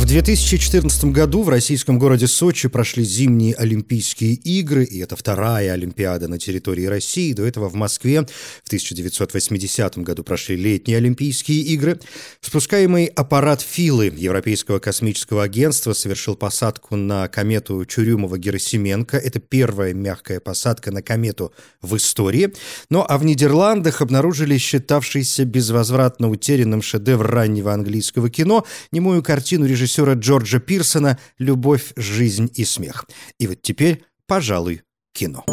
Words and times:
В 0.00 0.06
2014 0.06 1.04
году 1.12 1.42
в 1.42 1.50
российском 1.50 1.98
городе 1.98 2.26
Сочи 2.26 2.68
прошли 2.68 3.04
зимние 3.04 3.54
Олимпийские 3.54 4.32
игры, 4.32 4.82
и 4.82 4.98
это 4.98 5.14
вторая 5.14 5.74
Олимпиада 5.74 6.26
на 6.26 6.38
территории 6.38 6.86
России. 6.86 7.34
До 7.34 7.44
этого 7.44 7.68
в 7.68 7.74
Москве 7.74 8.22
в 8.22 8.66
1980 8.66 9.98
году 9.98 10.24
прошли 10.24 10.56
летние 10.56 10.96
Олимпийские 10.96 11.58
игры. 11.58 12.00
Спускаемый 12.40 13.04
аппарат 13.04 13.60
Филы 13.60 14.10
Европейского 14.16 14.78
космического 14.78 15.42
агентства 15.42 15.92
совершил 15.92 16.34
посадку 16.34 16.96
на 16.96 17.28
комету 17.28 17.82
Чурюмова-Герасименко. 17.82 19.18
Это 19.18 19.38
первая 19.38 19.92
мягкая 19.92 20.40
посадка 20.40 20.90
на 20.90 21.02
комету 21.02 21.52
в 21.82 21.94
истории. 21.96 22.54
Ну 22.88 23.04
а 23.06 23.18
в 23.18 23.24
Нидерландах 23.24 24.00
обнаружили 24.00 24.56
считавшийся 24.56 25.44
безвозвратно 25.44 26.30
утерянным 26.30 26.80
шедевр 26.80 27.26
раннего 27.26 27.74
английского 27.74 28.30
кино, 28.30 28.64
немую 28.92 29.22
картину 29.22 29.66
режиссера 29.66 29.89
режиссера 29.90 30.14
Джорджа 30.14 30.60
Пирсона 30.60 31.18
«Любовь, 31.38 31.92
жизнь 31.96 32.50
и 32.54 32.64
смех». 32.64 33.06
И 33.38 33.46
вот 33.46 33.60
теперь, 33.62 34.04
пожалуй, 34.26 34.82
кино. 35.12 35.44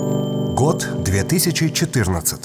Год 0.56 0.88
2014. 1.04 2.40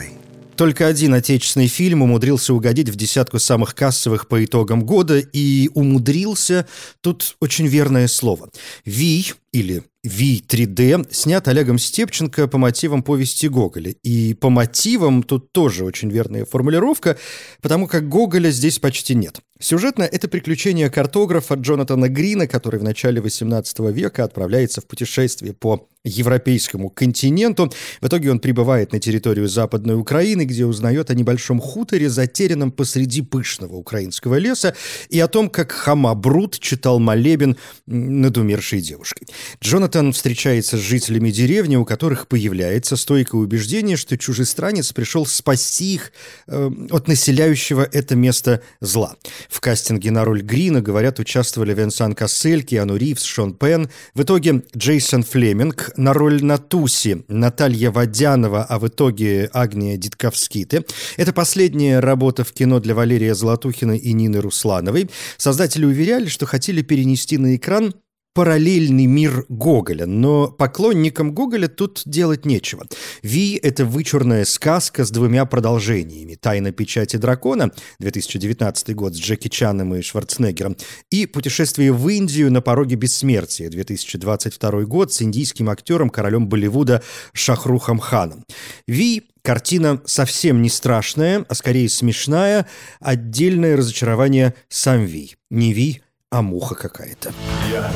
Только 0.56 0.86
один 0.86 1.14
отечественный 1.14 1.66
фильм 1.66 2.02
умудрился 2.02 2.54
угодить 2.54 2.88
в 2.88 2.96
десятку 2.96 3.38
самых 3.38 3.74
кассовых 3.74 4.28
по 4.28 4.42
итогам 4.44 4.84
года, 4.84 5.18
и 5.18 5.70
умудрился, 5.74 6.66
тут 7.00 7.36
очень 7.40 7.66
верное 7.66 8.08
слово. 8.08 8.48
«Ви» 8.84 9.32
или 9.52 9.82
V3D 10.04 11.06
снят 11.12 11.46
Олегом 11.46 11.78
Степченко 11.78 12.48
по 12.48 12.58
мотивам 12.58 13.04
повести 13.04 13.46
Гоголя. 13.46 13.94
И 14.02 14.34
по 14.34 14.50
мотивам 14.50 15.22
тут 15.22 15.52
тоже 15.52 15.84
очень 15.84 16.10
верная 16.10 16.44
формулировка, 16.44 17.16
потому 17.60 17.86
как 17.86 18.08
Гоголя 18.08 18.50
здесь 18.50 18.80
почти 18.80 19.14
нет. 19.14 19.40
Сюжетно 19.62 20.02
это 20.02 20.26
приключение 20.26 20.90
картографа 20.90 21.54
Джонатана 21.54 22.08
Грина, 22.08 22.48
который 22.48 22.80
в 22.80 22.82
начале 22.82 23.20
18 23.20 23.78
века 23.92 24.24
отправляется 24.24 24.80
в 24.80 24.86
путешествие 24.86 25.52
по 25.52 25.86
европейскому 26.04 26.90
континенту. 26.90 27.72
В 28.00 28.08
итоге 28.08 28.32
он 28.32 28.40
прибывает 28.40 28.92
на 28.92 28.98
территорию 28.98 29.46
Западной 29.46 29.94
Украины, 29.94 30.42
где 30.46 30.66
узнает 30.66 31.10
о 31.10 31.14
небольшом 31.14 31.60
хуторе, 31.60 32.08
затерянном 32.08 32.72
посреди 32.72 33.22
пышного 33.22 33.76
украинского 33.76 34.34
леса, 34.34 34.74
и 35.10 35.20
о 35.20 35.28
том, 35.28 35.48
как 35.48 35.70
Хама 35.70 36.14
Брут 36.16 36.58
читал 36.58 36.98
молебен 36.98 37.56
над 37.86 38.36
умершей 38.36 38.80
девушкой. 38.80 39.28
Джонатан 39.62 39.91
встречается 40.12 40.76
с 40.76 40.80
жителями 40.80 41.30
деревни, 41.30 41.76
у 41.76 41.84
которых 41.84 42.26
появляется 42.26 42.96
стойкое 42.96 43.40
убеждение, 43.40 43.96
что 43.96 44.16
чужестранец 44.16 44.92
пришел 44.92 45.26
спасти 45.26 45.94
их 45.94 46.12
э, 46.46 46.70
от 46.90 47.08
населяющего 47.08 47.88
это 47.92 48.16
место 48.16 48.62
зла. 48.80 49.16
В 49.48 49.60
кастинге 49.60 50.10
на 50.10 50.24
роль 50.24 50.42
Грина, 50.42 50.80
говорят, 50.80 51.18
участвовали 51.18 51.74
Венсан 51.74 52.14
Кассель, 52.14 52.62
Киану 52.62 52.96
Ривз, 52.96 53.22
Шон 53.22 53.54
Пен. 53.54 53.90
В 54.14 54.22
итоге 54.22 54.62
Джейсон 54.76 55.22
Флеминг 55.24 55.92
на 55.96 56.12
роль 56.12 56.42
Натуси, 56.42 57.24
Наталья 57.28 57.90
Водянова, 57.90 58.64
а 58.64 58.78
в 58.78 58.88
итоге 58.88 59.50
Агния 59.52 59.96
Дитковскиты. 59.96 60.84
Это 61.16 61.32
последняя 61.32 62.00
работа 62.00 62.44
в 62.44 62.52
кино 62.52 62.80
для 62.80 62.94
Валерия 62.94 63.34
Золотухина 63.34 63.96
и 63.96 64.12
Нины 64.12 64.40
Руслановой. 64.40 65.10
Создатели 65.36 65.84
уверяли, 65.84 66.26
что 66.26 66.46
хотели 66.46 66.82
перенести 66.82 67.38
на 67.38 67.56
экран 67.56 67.94
параллельный 68.34 69.06
мир 69.06 69.44
Гоголя, 69.48 70.06
но 70.06 70.48
поклонникам 70.48 71.34
Гоголя 71.34 71.68
тут 71.68 72.02
делать 72.06 72.46
нечего. 72.46 72.86
«Ви»— 73.22 73.56
это 73.62 73.84
вычурная 73.84 74.44
сказка 74.44 75.04
с 75.04 75.10
двумя 75.10 75.44
продолжениями. 75.44 76.34
«Тайна 76.34 76.72
печати 76.72 77.16
дракона» 77.16 77.70
2019 77.98 78.94
год 78.94 79.14
с 79.14 79.18
Джеки 79.18 79.48
Чаном 79.48 79.94
и 79.94 80.02
Шварценеггером 80.02 80.76
и 81.10 81.26
«Путешествие 81.26 81.92
в 81.92 82.08
Индию 82.08 82.50
на 82.50 82.60
пороге 82.62 82.96
бессмертия» 82.96 83.68
2022 83.68 84.84
год 84.84 85.12
с 85.12 85.22
индийским 85.22 85.68
актером, 85.68 86.10
королем 86.10 86.48
Болливуда 86.48 87.02
Шахрухом 87.32 87.98
Ханом. 87.98 88.44
«Ви» 88.86 89.22
Картина 89.42 90.00
совсем 90.04 90.62
не 90.62 90.68
страшная, 90.68 91.44
а 91.48 91.54
скорее 91.54 91.88
смешная. 91.88 92.66
Отдельное 93.00 93.76
разочарование 93.76 94.54
сам 94.68 95.04
Ви. 95.04 95.34
Не 95.50 95.72
Ви, 95.72 96.00
а 96.30 96.42
муха 96.42 96.76
какая-то. 96.76 97.32
Я 97.70 97.90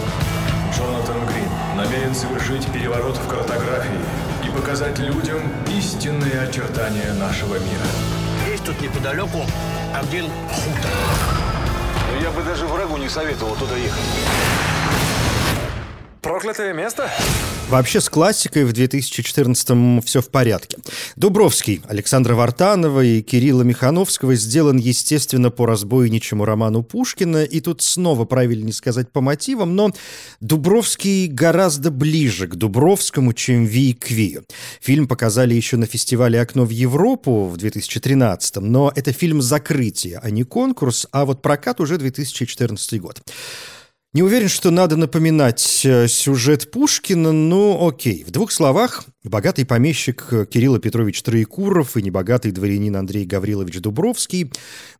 намерен 1.87 2.15
совершить 2.15 2.67
переворот 2.73 3.17
в 3.17 3.29
картографии 3.29 4.01
и 4.45 4.51
показать 4.51 4.99
людям 4.99 5.41
истинные 5.69 6.41
очертания 6.41 7.13
нашего 7.15 7.55
мира. 7.55 7.87
Есть 8.49 8.65
тут 8.65 8.81
неподалеку 8.81 9.45
один 9.95 10.25
хутор. 10.51 10.91
Но 12.13 12.21
я 12.21 12.31
бы 12.31 12.43
даже 12.43 12.67
врагу 12.67 12.97
не 12.97 13.09
советовал 13.09 13.55
туда 13.55 13.77
ехать. 13.77 14.03
Проклятое 16.27 16.73
место? 16.73 17.09
Вообще 17.69 18.01
с 18.01 18.09
классикой 18.09 18.65
в 18.65 18.73
2014-м 18.73 20.03
все 20.03 20.21
в 20.21 20.29
порядке. 20.29 20.79
Дубровский 21.15 21.83
Александра 21.87 22.35
Вартанова 22.35 23.01
и 23.01 23.23
Кирилла 23.23 23.63
Михановского 23.63 24.35
сделан, 24.35 24.77
естественно, 24.77 25.51
по 25.53 25.67
разбойничьему 25.67 26.45
роману 26.45 26.83
Пушкина, 26.83 27.45
и 27.45 27.61
тут 27.61 27.81
снова 27.81 28.25
правильнее 28.25 28.73
сказать 28.73 29.13
по 29.13 29.21
мотивам, 29.21 29.77
но 29.77 29.93
Дубровский 30.41 31.29
гораздо 31.29 31.93
ближе 31.93 32.49
к 32.49 32.57
Дубровскому, 32.57 33.33
чем 33.33 33.65
Ви 33.65 33.93
к 33.93 34.11
Вию. 34.11 34.45
Фильм 34.81 35.07
показали 35.07 35.55
еще 35.55 35.77
на 35.77 35.87
фестивале 35.87 36.41
«Окно 36.41 36.65
в 36.65 36.71
Европу» 36.71 37.45
в 37.45 37.55
2013-м, 37.55 38.73
но 38.73 38.93
это 38.97 39.13
фильм 39.13 39.41
закрытия, 39.41 40.19
а 40.21 40.31
не 40.31 40.43
конкурс, 40.43 41.07
а 41.13 41.25
вот 41.25 41.41
прокат 41.41 41.81
уже 41.81 41.99
2014 41.99 43.01
год. 43.01 43.23
Не 44.17 44.23
уверен, 44.23 44.49
что 44.49 44.71
надо 44.71 44.97
напоминать 44.97 45.83
э, 45.85 46.09
сюжет 46.09 46.71
Пушкина, 46.71 47.33
но 47.33 47.87
окей. 47.87 48.25
В 48.27 48.31
двух 48.31 48.51
словах, 48.51 49.05
богатый 49.25 49.67
помещик 49.67 50.49
Кирилл 50.49 50.79
Петрович 50.79 51.21
Троекуров 51.23 51.99
и 51.99 52.03
небогатый 52.03 52.51
дворянин 52.51 52.97
Андрей 52.97 53.27
Гаврилович 53.27 53.81
Дубровский, 53.83 54.51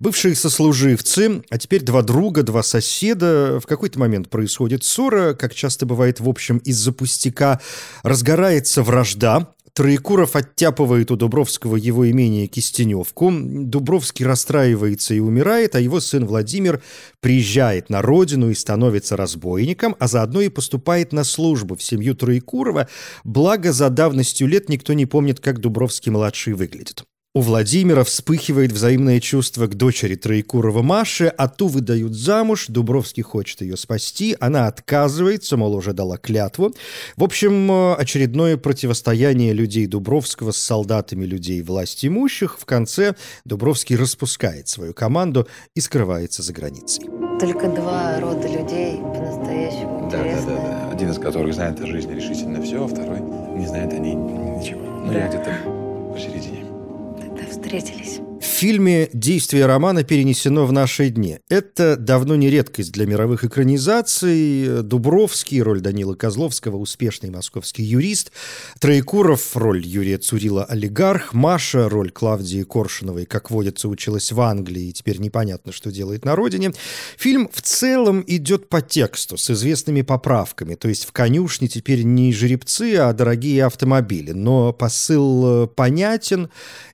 бывшие 0.01 0.35
сослуживцы, 0.35 1.43
а 1.49 1.57
теперь 1.57 1.83
два 1.83 2.03
друга, 2.03 2.43
два 2.43 2.63
соседа. 2.63 3.59
В 3.59 3.67
какой-то 3.67 3.99
момент 3.99 4.29
происходит 4.29 4.85
ссора, 4.85 5.33
как 5.33 5.55
часто 5.55 5.87
бывает 5.87 6.21
в 6.21 6.29
общем 6.29 6.59
из-за 6.59 6.93
пустяка, 6.93 7.63
разгорается 8.03 8.83
вражда, 8.83 9.56
Троекуров 9.77 10.37
оттяпывает 10.37 11.11
у 11.11 11.17
Дубровского 11.17 11.77
его 11.77 12.11
имение 12.11 12.47
Кистеневку. 12.47 13.31
Дубровский 13.31 14.25
расстраивается 14.25 15.13
и 15.13 15.19
умирает, 15.19 15.75
а 15.75 15.81
его 15.81 16.01
сын 16.01 16.25
Владимир 16.25 16.83
приезжает 17.21 17.91
на 17.91 18.01
родину 18.01 18.49
и 18.49 18.55
становится 18.55 19.19
разбойником, 19.19 19.95
а 19.99 20.09
заодно 20.09 20.41
и 20.41 20.49
поступает 20.49 21.13
на 21.13 21.25
службу 21.25 21.77
в 21.77 21.83
семью 21.83 22.15
Троекурова, 22.15 22.89
благо 23.23 23.71
за 23.71 23.91
давностью 23.91 24.49
лет 24.49 24.71
никто 24.71 24.95
не 24.95 25.05
помнит, 25.05 25.41
как 25.41 25.61
Дубровский-младший 25.61 26.55
выглядит. 26.55 27.05
У 27.37 27.43
Владимира 27.43 28.03
вспыхивает 28.03 28.73
взаимное 28.73 29.21
чувство 29.21 29.67
к 29.67 29.75
дочери 29.75 30.15
Троекурова 30.15 30.81
Маше, 30.81 31.27
а 31.27 31.49
ту 31.49 31.67
выдают 31.67 32.15
замуж, 32.15 32.65
Дубровский 32.69 33.23
хочет 33.23 33.61
ее 33.61 33.77
спасти, 33.77 34.35
она 34.41 34.69
отказывается, 34.69 35.59
мол, 35.59 35.75
уже 35.75 35.93
дала 35.93 36.17
клятву. 36.17 36.73
В 37.19 37.23
общем, 37.23 37.71
э, 37.71 37.95
очередное 37.97 38.57
противостояние 38.57 39.53
людей 39.53 39.87
Дубровского 39.87 40.51
с 40.51 40.57
солдатами 40.57 41.27
людей 41.27 41.61
власть 41.61 42.07
имущих. 42.07 42.59
В 42.59 42.65
конце 42.65 43.15
Дубровский 43.45 43.97
распускает 43.97 44.69
свою 44.69 44.95
команду 44.95 45.47
и 45.75 45.83
скрывается 45.83 46.43
за 46.43 46.55
границей. 46.55 47.05
Только 47.39 47.69
два 47.69 48.19
рода 48.19 48.49
людей 48.49 48.97
по-настоящему 48.97 50.09
Да, 50.11 50.17
да, 50.17 50.27
интересны. 50.27 50.53
да, 50.53 50.63
да. 50.63 50.91
Один 50.91 51.11
из 51.11 51.19
которых 51.19 51.53
знает 51.53 51.79
о 51.83 51.87
жизни 51.87 52.15
решительно 52.15 52.63
все, 52.63 52.83
а 52.83 52.89
второй 52.89 53.21
не 53.21 53.67
знает 53.67 53.93
о 53.93 53.99
ней 53.99 54.15
ничего. 54.15 54.81
Но 55.05 55.13
я 55.13 55.29
где-то 55.29 55.55
посередине. 56.15 56.56
Встретились. 57.67 58.26
В 58.41 58.45
фильме 58.45 59.09
действие 59.15 59.65
романа 59.65 60.05
перенесено 60.05 60.67
в 60.67 60.73
наши 60.73 61.09
дни. 61.09 61.39
Это 61.49 61.97
давно 61.97 62.37
не 62.37 62.51
редкость 62.51 62.93
для 62.93 63.07
мировых 63.07 63.45
экранизаций. 63.45 64.83
Дубровский, 64.83 65.63
роль 65.63 65.81
Данила 65.81 66.15
Козловского, 66.15 66.77
успешный 66.77 67.31
московский 67.31 67.83
юрист. 67.83 68.33
Троекуров, 68.79 69.57
роль 69.57 69.87
Юрия 69.87 70.19
Цурила, 70.19 70.65
олигарх. 70.65 71.33
Маша, 71.33 71.89
роль 71.89 72.11
Клавдии 72.11 72.63
Коршуновой, 72.63 73.25
как 73.25 73.51
водится, 73.51 73.89
училась 73.89 74.31
в 74.33 74.41
Англии 74.41 74.89
и 74.89 74.93
теперь 74.93 75.19
непонятно, 75.19 75.73
что 75.73 75.91
делает 75.91 76.25
на 76.27 76.37
родине. 76.37 76.73
Фильм 77.17 77.49
в 77.51 77.63
целом 77.63 78.23
идет 78.27 78.69
по 78.69 78.83
тексту 78.83 79.39
с 79.39 79.51
известными 79.51 80.03
поправками. 80.03 80.75
То 80.75 80.89
есть 80.89 81.07
в 81.07 81.13
конюшне 81.13 81.69
теперь 81.69 82.03
не 82.03 82.35
жеребцы, 82.35 82.97
а 82.97 83.15
дорогие 83.15 83.65
автомобили. 83.65 84.33
Но 84.33 84.75
посыл 84.75 85.65
э, 85.65 85.67
понятен, 85.69 86.51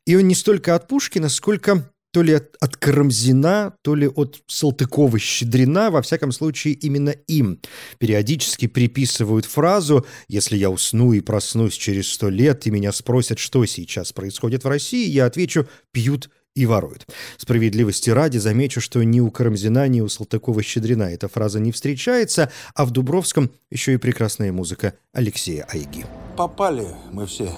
и 0.06 0.16
он 0.16 0.28
не 0.28 0.34
столько 0.34 0.74
от 0.74 0.88
Пушкина, 0.88 1.28
сколько 1.34 1.92
то 2.12 2.22
ли 2.22 2.34
от, 2.34 2.56
от 2.60 2.76
Карамзина, 2.76 3.74
то 3.82 3.94
ли 3.94 4.06
от 4.06 4.42
Салтыкова-Щедрина, 4.46 5.90
во 5.90 6.02
всяком 6.02 6.30
случае, 6.30 6.74
именно 6.74 7.10
им 7.10 7.58
периодически 7.98 8.66
приписывают 8.68 9.46
фразу 9.46 10.06
«Если 10.28 10.56
я 10.56 10.70
усну 10.70 11.14
и 11.14 11.20
проснусь 11.20 11.74
через 11.74 12.12
сто 12.12 12.28
лет, 12.28 12.66
и 12.66 12.70
меня 12.70 12.92
спросят, 12.92 13.38
что 13.38 13.64
сейчас 13.64 14.12
происходит 14.12 14.64
в 14.64 14.68
России, 14.68 15.08
я 15.08 15.24
отвечу 15.24 15.66
«пьют 15.90 16.28
и 16.54 16.66
воруют. 16.66 17.06
Справедливости 17.38 18.10
ради 18.10 18.36
замечу, 18.36 18.82
что 18.82 19.02
ни 19.02 19.20
у 19.20 19.30
Карамзина, 19.30 19.88
ни 19.88 20.02
у 20.02 20.08
Салтыкова-Щедрина 20.08 21.04
эта 21.04 21.28
фраза 21.28 21.60
не 21.60 21.72
встречается, 21.72 22.52
а 22.74 22.84
в 22.84 22.90
Дубровском 22.90 23.50
еще 23.70 23.94
и 23.94 23.96
прекрасная 23.96 24.52
музыка 24.52 24.92
Алексея 25.14 25.66
Айги. 25.72 26.04
Попали 26.36 26.88
мы 27.10 27.26
все. 27.26 27.56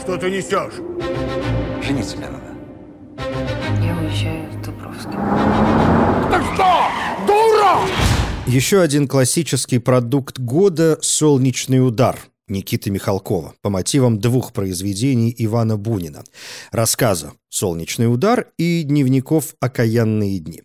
Что 0.00 0.16
ты 0.16 0.28
несешь? 0.28 0.74
Жениться 1.86 2.16
мне 2.16 2.28
надо. 2.28 2.49
Я 3.82 3.96
уезжаю 3.98 4.50
в 4.50 4.62
Дубровск. 4.62 5.08
Так 6.30 6.42
что, 6.54 7.26
дура? 7.26 7.80
Еще 8.46 8.80
один 8.80 9.06
классический 9.06 9.78
продукт 9.78 10.38
года 10.38 10.98
«Солнечный 11.02 11.86
удар» 11.86 12.16
Никиты 12.50 12.90
Михалкова 12.90 13.54
по 13.62 13.70
мотивам 13.70 14.18
двух 14.18 14.52
произведений 14.52 15.34
Ивана 15.38 15.76
Бунина. 15.76 16.24
Рассказа 16.72 17.32
«Солнечный 17.50 18.12
удар» 18.12 18.52
и 18.56 18.82
дневников 18.84 19.54
«Окаянные 19.60 20.38
дни». 20.38 20.62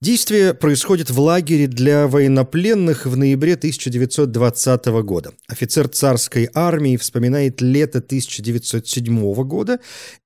Действие 0.00 0.54
происходит 0.54 1.10
в 1.10 1.20
лагере 1.20 1.66
для 1.68 2.08
военнопленных 2.08 3.06
в 3.06 3.16
ноябре 3.16 3.54
1920 3.54 4.86
года. 5.04 5.32
Офицер 5.46 5.88
царской 5.88 6.48
армии 6.54 6.96
вспоминает 6.96 7.60
лето 7.60 7.98
1907 7.98 9.34
года 9.44 9.78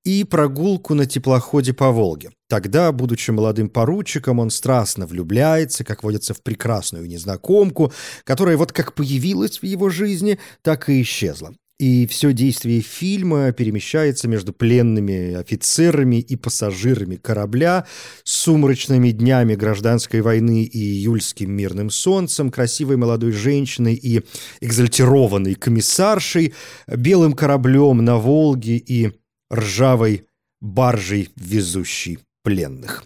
и 0.04 0.24
прогулку 0.24 0.94
на 0.94 1.04
теплоходе 1.06 1.74
по 1.74 1.90
Волге. 1.90 2.30
Тогда, 2.48 2.92
будучи 2.92 3.32
молодым 3.32 3.68
поручиком, 3.68 4.38
он 4.38 4.50
страстно 4.50 5.06
влюбляется, 5.06 5.84
как 5.84 6.04
водится, 6.04 6.32
в 6.32 6.42
прекрасную 6.42 7.06
незнакомку, 7.06 7.92
которая 8.24 8.56
вот 8.56 8.72
как 8.72 8.94
появилась 8.94 9.58
в 9.58 9.64
его 9.64 9.90
жизни, 9.90 10.38
так 10.62 10.88
и 10.88 11.02
исчезла. 11.02 11.54
И 11.78 12.06
все 12.06 12.32
действие 12.32 12.80
фильма 12.80 13.52
перемещается 13.52 14.28
между 14.28 14.54
пленными 14.54 15.34
офицерами 15.34 16.16
и 16.16 16.34
пассажирами 16.34 17.16
корабля, 17.16 17.86
сумрачными 18.24 19.10
днями 19.10 19.56
гражданской 19.56 20.22
войны 20.22 20.64
и 20.64 20.78
июльским 20.78 21.52
мирным 21.52 21.90
солнцем, 21.90 22.50
красивой 22.50 22.96
молодой 22.96 23.32
женщиной 23.32 23.94
и 23.94 24.22
экзальтированной 24.62 25.54
комиссаршей, 25.54 26.54
белым 26.88 27.34
кораблем 27.34 27.98
на 27.98 28.16
Волге 28.16 28.78
и 28.78 29.12
ржавой 29.52 30.24
баржей, 30.62 31.28
везущей 31.36 32.20
пленных. 32.42 33.04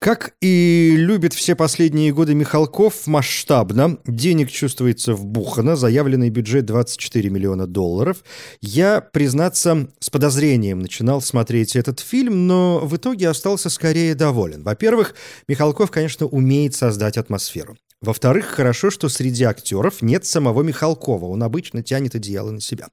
Как 0.00 0.34
и 0.40 0.94
любит 0.96 1.34
все 1.34 1.56
последние 1.56 2.12
годы 2.12 2.32
Михалков, 2.32 3.08
масштабно, 3.08 3.98
денег 4.06 4.48
чувствуется 4.48 5.14
вбухано, 5.14 5.74
заявленный 5.74 6.30
бюджет 6.30 6.66
24 6.66 7.28
миллиона 7.30 7.66
долларов. 7.66 8.22
Я, 8.60 9.00
признаться, 9.00 9.88
с 9.98 10.08
подозрением 10.08 10.78
начинал 10.78 11.20
смотреть 11.20 11.74
этот 11.74 11.98
фильм, 11.98 12.46
но 12.46 12.78
в 12.78 12.96
итоге 12.96 13.28
остался 13.28 13.70
скорее 13.70 14.14
доволен. 14.14 14.62
Во-первых, 14.62 15.16
Михалков, 15.48 15.90
конечно, 15.90 16.26
умеет 16.26 16.76
создать 16.76 17.18
атмосферу. 17.18 17.76
Во-вторых, 18.00 18.46
хорошо, 18.46 18.90
что 18.90 19.08
среди 19.08 19.42
актеров 19.42 20.00
нет 20.00 20.24
самого 20.24 20.62
Михалкова, 20.62 21.24
он 21.24 21.42
обычно 21.42 21.82
тянет 21.82 22.14
одеяло 22.14 22.52
на 22.52 22.60
себя. 22.60 22.86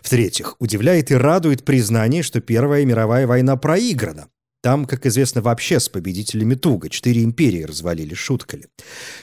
В-третьих, 0.00 0.54
удивляет 0.60 1.10
и 1.10 1.16
радует 1.16 1.64
признание, 1.64 2.22
что 2.22 2.40
Первая 2.40 2.84
мировая 2.84 3.26
война 3.26 3.56
проиграна. 3.56 4.28
Там, 4.62 4.84
как 4.84 5.06
известно, 5.06 5.42
вообще 5.42 5.80
с 5.80 5.88
победителями 5.88 6.54
туго. 6.54 6.88
Четыре 6.88 7.24
империи 7.24 7.64
развалили, 7.64 8.14
шутка 8.14 8.56
ли. 8.56 8.66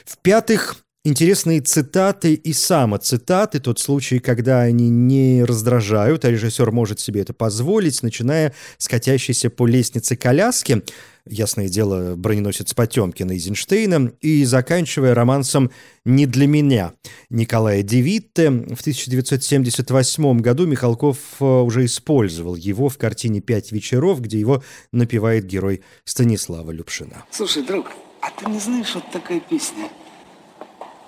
В-пятых, 0.04 0.76
интересные 1.04 1.60
цитаты 1.60 2.34
и 2.34 2.52
самоцитаты, 2.52 3.58
тот 3.60 3.78
случай, 3.78 4.18
когда 4.18 4.60
они 4.60 4.90
не 4.90 5.44
раздражают, 5.44 6.24
а 6.24 6.30
режиссер 6.30 6.70
может 6.72 7.00
себе 7.00 7.22
это 7.22 7.32
позволить, 7.32 8.02
начиная 8.02 8.54
с 8.78 8.88
катящейся 8.88 9.50
по 9.50 9.66
лестнице 9.66 10.16
коляски, 10.16 10.82
ясное 11.26 11.68
дело, 11.68 12.16
броненосец 12.16 12.74
Потемкина 12.74 13.32
Эйзенштейна, 13.32 14.12
и 14.20 14.44
заканчивая 14.44 15.14
романсом 15.14 15.70
«Не 16.04 16.26
для 16.26 16.46
меня» 16.46 16.92
Николая 17.30 17.82
Девитте. 17.82 18.50
В 18.50 18.80
1978 18.80 20.40
году 20.40 20.66
Михалков 20.66 21.18
э, 21.40 21.44
уже 21.44 21.84
использовал 21.84 22.56
его 22.56 22.88
в 22.88 22.98
картине 22.98 23.40
«Пять 23.40 23.72
вечеров», 23.72 24.20
где 24.20 24.38
его 24.38 24.62
напевает 24.92 25.46
герой 25.46 25.82
Станислава 26.04 26.70
Любшина. 26.70 27.24
Слушай, 27.30 27.64
друг, 27.64 27.86
а 28.20 28.30
ты 28.30 28.50
не 28.50 28.58
знаешь, 28.58 28.94
вот 28.94 29.10
такая 29.12 29.40
песня? 29.40 29.88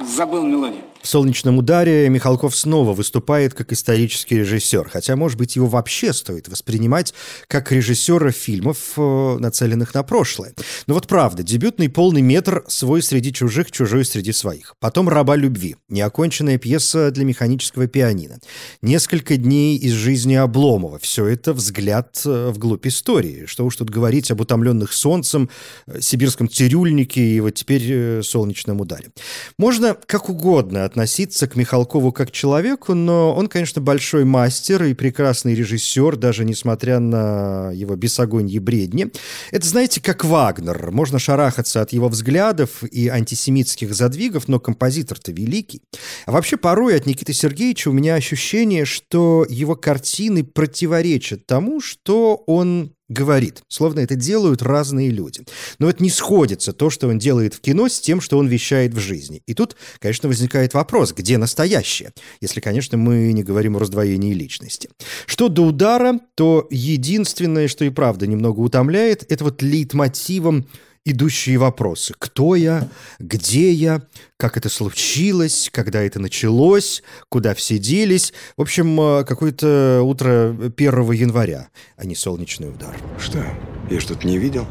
Забыл 0.00 0.44
мелодию. 0.44 0.82
В 1.06 1.08
«Солнечном 1.08 1.58
ударе» 1.58 2.08
Михалков 2.08 2.56
снова 2.56 2.92
выступает 2.92 3.54
как 3.54 3.72
исторический 3.72 4.38
режиссер, 4.38 4.88
хотя, 4.92 5.14
может 5.14 5.38
быть, 5.38 5.54
его 5.54 5.68
вообще 5.68 6.12
стоит 6.12 6.48
воспринимать 6.48 7.14
как 7.46 7.70
режиссера 7.70 8.32
фильмов, 8.32 8.94
э, 8.96 9.36
нацеленных 9.38 9.94
на 9.94 10.02
прошлое. 10.02 10.52
Но 10.88 10.94
вот 10.94 11.06
правда, 11.06 11.44
дебютный 11.44 11.88
полный 11.88 12.22
метр 12.22 12.64
«Свой 12.66 13.02
среди 13.02 13.32
чужих, 13.32 13.70
чужой 13.70 14.04
среди 14.04 14.32
своих». 14.32 14.74
Потом 14.80 15.08
«Раба 15.08 15.36
любви», 15.36 15.76
неоконченная 15.88 16.58
пьеса 16.58 17.12
для 17.12 17.24
механического 17.24 17.86
пианино. 17.86 18.40
Несколько 18.82 19.36
дней 19.36 19.76
из 19.76 19.92
жизни 19.92 20.34
Обломова. 20.34 20.98
Все 20.98 21.26
это 21.26 21.52
взгляд 21.52 22.20
э, 22.24 22.50
вглубь 22.50 22.84
истории. 22.84 23.46
Что 23.46 23.64
уж 23.64 23.76
тут 23.76 23.90
говорить 23.90 24.32
об 24.32 24.40
утомленных 24.40 24.92
солнцем, 24.92 25.50
э, 25.86 26.00
сибирском 26.00 26.50
цирюльнике 26.50 27.20
и 27.20 27.38
вот 27.38 27.54
теперь 27.54 28.24
«Солнечном 28.24 28.80
ударе». 28.80 29.10
Можно 29.56 29.96
как 30.06 30.28
угодно 30.28 30.84
относиться 30.96 31.46
к 31.46 31.56
Михалкову 31.56 32.10
как 32.10 32.30
человеку, 32.30 32.94
но 32.94 33.34
он, 33.34 33.48
конечно, 33.48 33.82
большой 33.82 34.24
мастер 34.24 34.82
и 34.84 34.94
прекрасный 34.94 35.54
режиссер, 35.54 36.16
даже 36.16 36.46
несмотря 36.46 37.00
на 37.00 37.70
его 37.70 37.96
бесогонье 37.96 38.60
бредни. 38.60 39.08
Это, 39.50 39.68
знаете, 39.68 40.00
как 40.00 40.24
Вагнер. 40.24 40.90
Можно 40.92 41.18
шарахаться 41.18 41.82
от 41.82 41.92
его 41.92 42.08
взглядов 42.08 42.82
и 42.82 43.08
антисемитских 43.08 43.94
задвигов, 43.94 44.48
но 44.48 44.58
композитор-то 44.58 45.32
великий. 45.32 45.82
А 46.24 46.32
вообще 46.32 46.56
порой 46.56 46.96
от 46.96 47.04
Никиты 47.04 47.34
Сергеевича 47.34 47.90
у 47.90 47.92
меня 47.92 48.14
ощущение, 48.14 48.86
что 48.86 49.44
его 49.50 49.76
картины 49.76 50.44
противоречат 50.44 51.44
тому, 51.44 51.82
что 51.82 52.42
он 52.46 52.95
говорит, 53.08 53.62
словно 53.68 54.00
это 54.00 54.16
делают 54.16 54.62
разные 54.62 55.10
люди. 55.10 55.44
Но 55.78 55.88
это 55.88 56.02
не 56.02 56.10
сходится 56.10 56.72
то, 56.72 56.90
что 56.90 57.08
он 57.08 57.18
делает 57.18 57.54
в 57.54 57.60
кино, 57.60 57.88
с 57.88 58.00
тем, 58.00 58.20
что 58.20 58.38
он 58.38 58.48
вещает 58.48 58.94
в 58.94 58.98
жизни. 58.98 59.42
И 59.46 59.54
тут, 59.54 59.76
конечно, 59.98 60.28
возникает 60.28 60.74
вопрос, 60.74 61.12
где 61.12 61.38
настоящее? 61.38 62.12
Если, 62.40 62.60
конечно, 62.60 62.96
мы 62.98 63.32
не 63.32 63.42
говорим 63.42 63.76
о 63.76 63.80
раздвоении 63.80 64.34
личности. 64.34 64.88
Что 65.26 65.48
до 65.48 65.62
удара, 65.62 66.20
то 66.34 66.66
единственное, 66.70 67.68
что 67.68 67.84
и 67.84 67.90
правда 67.90 68.26
немного 68.26 68.60
утомляет, 68.60 69.30
это 69.30 69.44
вот 69.44 69.62
лейтмотивом 69.62 70.66
идущие 71.06 71.56
вопросы. 71.56 72.14
Кто 72.18 72.54
я? 72.56 72.88
Где 73.18 73.72
я? 73.72 74.02
Как 74.36 74.58
это 74.58 74.68
случилось? 74.68 75.70
Когда 75.72 76.02
это 76.02 76.18
началось? 76.18 77.02
Куда 77.30 77.54
все 77.54 77.78
делись? 77.78 78.34
В 78.56 78.62
общем, 78.62 79.00
э, 79.00 79.24
какое-то 79.24 80.02
утро 80.04 80.54
1 80.76 81.12
января, 81.12 81.68
а 81.96 82.04
не 82.04 82.14
солнечный 82.14 82.68
удар. 82.68 82.94
Что? 83.18 83.42
Я 83.88 84.00
что-то 84.00 84.26
не 84.26 84.36
видел? 84.36 84.66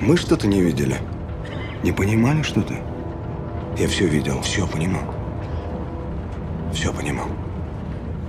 Мы 0.00 0.16
что-то 0.16 0.48
не 0.48 0.62
видели? 0.62 0.96
Не 1.84 1.92
понимали 1.92 2.42
что-то? 2.42 2.74
Я 3.78 3.86
все 3.88 4.06
видел, 4.06 4.40
все 4.42 4.66
понимал. 4.66 5.14
Все 6.74 6.92
понимал. 6.92 7.28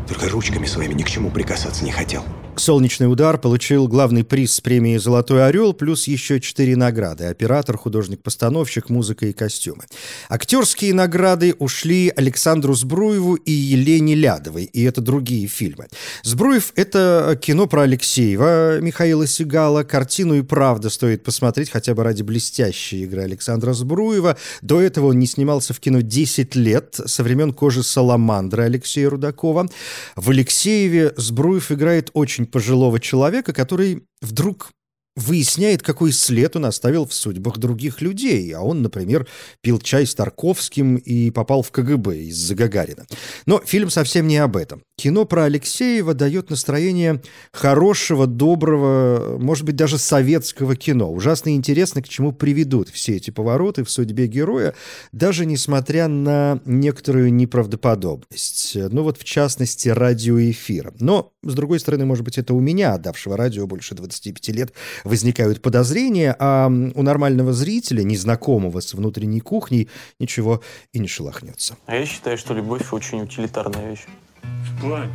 Только 0.08 0.30
ручками 0.30 0.66
своими 0.66 0.94
ни 0.94 1.04
к 1.04 1.10
чему 1.10 1.32
прикасаться 1.32 1.86
не 1.86 1.92
хотел. 1.92 2.24
«Солнечный 2.56 3.12
удар» 3.12 3.38
получил 3.38 3.88
главный 3.88 4.24
приз 4.24 4.54
с 4.54 4.62
премии 4.62 4.98
«Золотой 4.98 5.46
орел», 5.46 5.74
плюс 5.74 6.08
еще 6.08 6.40
четыре 6.40 6.76
награды– 6.76 7.24
оператор, 7.26 7.78
художник-постановщик, 7.78 8.90
музыка 8.90 9.26
и 9.26 9.34
костюмы. 9.34 9.84
Актерские 10.30 10.94
награды 10.94 11.56
ушли 11.60 12.14
Александру 12.16 12.74
Сбруеву 12.74 13.36
и 13.36 13.52
Елене 13.52 14.16
Лядовой, 14.16 14.66
и 14.66 14.84
это 14.84 15.02
другие 15.02 15.48
фильмы. 15.48 15.88
Сбруев– 16.24 16.72
это 16.76 17.38
кино 17.42 17.68
про 17.68 17.82
Алексеева, 17.82 18.80
Михаила 18.82 19.28
Сигала. 19.28 19.84
Картину 19.84 20.36
и 20.36 20.42
правда 20.42 20.90
стоит 20.90 21.24
посмотреть 21.24 21.72
хотя 21.72 21.96
бы 21.96 22.04
ради 22.04 22.22
блестящей 22.22 23.04
игры 23.04 23.24
Александра 23.24 23.74
Сбруева. 23.74 24.38
До 24.62 24.80
этого 24.80 25.08
он 25.08 25.20
не 25.20 25.28
снимался 25.28 25.74
в 25.74 25.80
кино 25.80 26.02
10 26.02 26.56
лет, 26.56 27.00
со 27.06 27.24
времен 27.24 27.52
«Кожи 27.52 27.84
Саламандры» 27.84 28.64
Алексея 28.64 29.10
Рудакова. 29.10 29.68
В 30.16 30.30
Алексееве 30.30 31.14
Сбруев 31.18 31.72
играет 31.72 32.10
очень 32.14 32.43
очень 32.44 32.52
пожилого 32.52 33.00
человека, 33.00 33.54
который 33.54 34.04
вдруг 34.22 34.72
выясняет, 35.16 35.84
какой 35.84 36.12
след 36.12 36.56
он 36.56 36.66
оставил 36.66 37.06
в 37.06 37.14
судьбах 37.14 37.58
других 37.58 38.02
людей. 38.02 38.52
А 38.54 38.62
он, 38.62 38.82
например, 38.82 39.28
пил 39.62 39.80
чай 39.80 40.06
с 40.06 40.16
Тарковским 40.16 40.96
и 40.96 41.30
попал 41.30 41.62
в 41.62 41.72
КГБ 41.72 42.18
из-за 42.24 42.56
Гагарина. 42.56 43.06
Но 43.46 43.62
фильм 43.64 43.90
совсем 43.90 44.28
не 44.28 44.38
об 44.38 44.58
этом. 44.58 44.84
Кино 44.96 45.26
про 45.26 45.46
Алексеева 45.46 46.14
дает 46.14 46.50
настроение 46.50 47.22
хорошего, 47.52 48.28
доброго, 48.28 49.38
может 49.40 49.66
быть, 49.66 49.76
даже 49.76 49.98
советского 49.98 50.76
кино. 50.76 51.12
Ужасно 51.12 51.50
интересно, 51.56 52.02
к 52.02 52.10
чему 52.10 52.32
приведут 52.32 52.90
все 52.90 53.16
эти 53.16 53.32
повороты 53.32 53.84
в 53.84 53.90
судьбе 53.90 54.28
героя, 54.28 54.76
даже 55.12 55.46
несмотря 55.46 56.08
на 56.08 56.60
некоторую 56.66 57.34
неправдоподобность. 57.34 58.76
Ну 58.76 59.04
вот, 59.04 59.18
в 59.18 59.24
частности, 59.24 59.90
радиоэфира. 59.90 60.94
Но, 61.00 61.34
с 61.44 61.54
другой 61.54 61.80
стороны, 61.80 62.06
может 62.06 62.24
быть, 62.24 62.38
это 62.38 62.54
у 62.54 62.60
меня, 62.60 62.94
отдавшего 62.94 63.36
радио 63.36 63.66
больше 63.66 63.96
25 63.96 64.48
лет, 64.50 64.74
возникают 65.04 65.62
подозрения, 65.62 66.36
а 66.40 66.68
у 66.68 67.02
нормального 67.02 67.54
зрителя, 67.54 68.04
незнакомого 68.04 68.80
с 68.80 68.94
внутренней 68.94 69.40
кухней, 69.40 69.90
ничего 70.20 70.62
и 70.92 71.00
не 71.00 71.08
шелохнется. 71.08 71.78
А 71.86 71.96
я 71.96 72.06
считаю, 72.06 72.38
что 72.38 72.54
любовь 72.54 72.92
очень 72.94 73.22
утилитарная 73.22 73.90
вещь. 73.92 74.06
В 74.42 74.82
плане? 74.82 75.14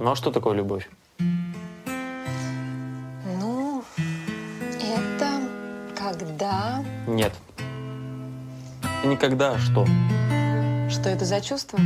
Ну 0.00 0.10
а 0.10 0.16
что 0.16 0.30
такое 0.30 0.54
любовь? 0.54 0.88
Ну, 3.40 3.84
это 4.76 5.40
когда... 5.96 6.84
Нет. 7.06 7.32
Никогда 9.04 9.52
а 9.52 9.58
что? 9.58 9.86
Что 10.90 11.10
это 11.10 11.24
за 11.24 11.40
чувство? 11.40 11.78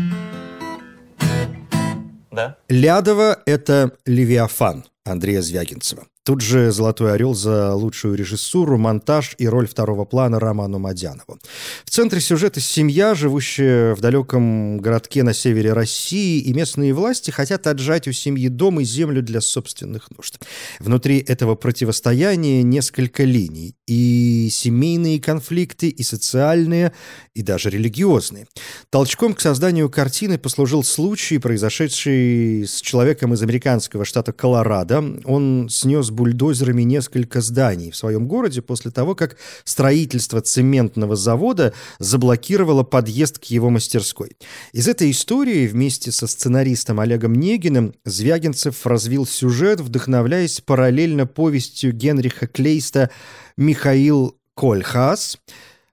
Да? 2.30 2.56
Лядова— 2.68 3.38
это 3.46 3.92
Левиафан 4.06 4.84
Андрея 5.04 5.42
Звягинцева. 5.42 6.06
Тут 6.24 6.40
же 6.40 6.70
«Золотой 6.70 7.14
орел» 7.14 7.34
за 7.34 7.74
лучшую 7.74 8.14
режиссуру, 8.14 8.78
монтаж 8.78 9.34
и 9.38 9.48
роль 9.48 9.66
второго 9.66 10.04
плана 10.04 10.38
Роману 10.38 10.78
Мадянову. 10.78 11.40
В 11.84 11.90
центре 11.90 12.20
сюжета 12.20 12.60
семья, 12.60 13.16
живущая 13.16 13.96
в 13.96 14.00
далеком 14.00 14.78
городке 14.78 15.24
на 15.24 15.34
севере 15.34 15.72
России, 15.72 16.38
и 16.38 16.52
местные 16.54 16.92
власти 16.92 17.32
хотят 17.32 17.66
отжать 17.66 18.06
у 18.06 18.12
семьи 18.12 18.46
дом 18.46 18.78
и 18.78 18.84
землю 18.84 19.20
для 19.20 19.40
собственных 19.40 20.10
нужд. 20.16 20.38
Внутри 20.78 21.18
этого 21.18 21.56
противостояния 21.56 22.62
несколько 22.62 23.24
линий. 23.24 23.74
И 23.88 24.48
семейные 24.48 25.20
конфликты, 25.20 25.88
и 25.88 26.04
социальные, 26.04 26.92
и 27.34 27.42
даже 27.42 27.68
религиозные. 27.68 28.46
Толчком 28.90 29.34
к 29.34 29.40
созданию 29.40 29.90
картины 29.90 30.38
послужил 30.38 30.84
случай, 30.84 31.38
произошедший 31.38 32.62
с 32.62 32.80
человеком 32.80 33.34
из 33.34 33.42
американского 33.42 34.04
штата 34.04 34.32
Колорадо. 34.32 35.02
Он 35.24 35.68
снес 35.68 36.11
бульдозерами 36.12 36.82
несколько 36.82 37.40
зданий 37.40 37.90
в 37.90 37.96
своем 37.96 38.28
городе 38.28 38.62
после 38.62 38.90
того, 38.90 39.14
как 39.14 39.36
строительство 39.64 40.40
цементного 40.40 41.16
завода 41.16 41.72
заблокировало 41.98 42.82
подъезд 42.82 43.38
к 43.38 43.44
его 43.44 43.70
мастерской. 43.70 44.36
Из 44.72 44.88
этой 44.88 45.10
истории 45.10 45.66
вместе 45.66 46.12
со 46.12 46.26
сценаристом 46.26 47.00
Олегом 47.00 47.34
Негиным 47.34 47.94
Звягинцев 48.04 48.86
развил 48.86 49.26
сюжет, 49.26 49.80
вдохновляясь 49.80 50.60
параллельно 50.60 51.26
повестью 51.26 51.92
Генриха 51.92 52.46
Клейста 52.46 53.10
«Михаил 53.56 54.38
Кольхас», 54.54 55.38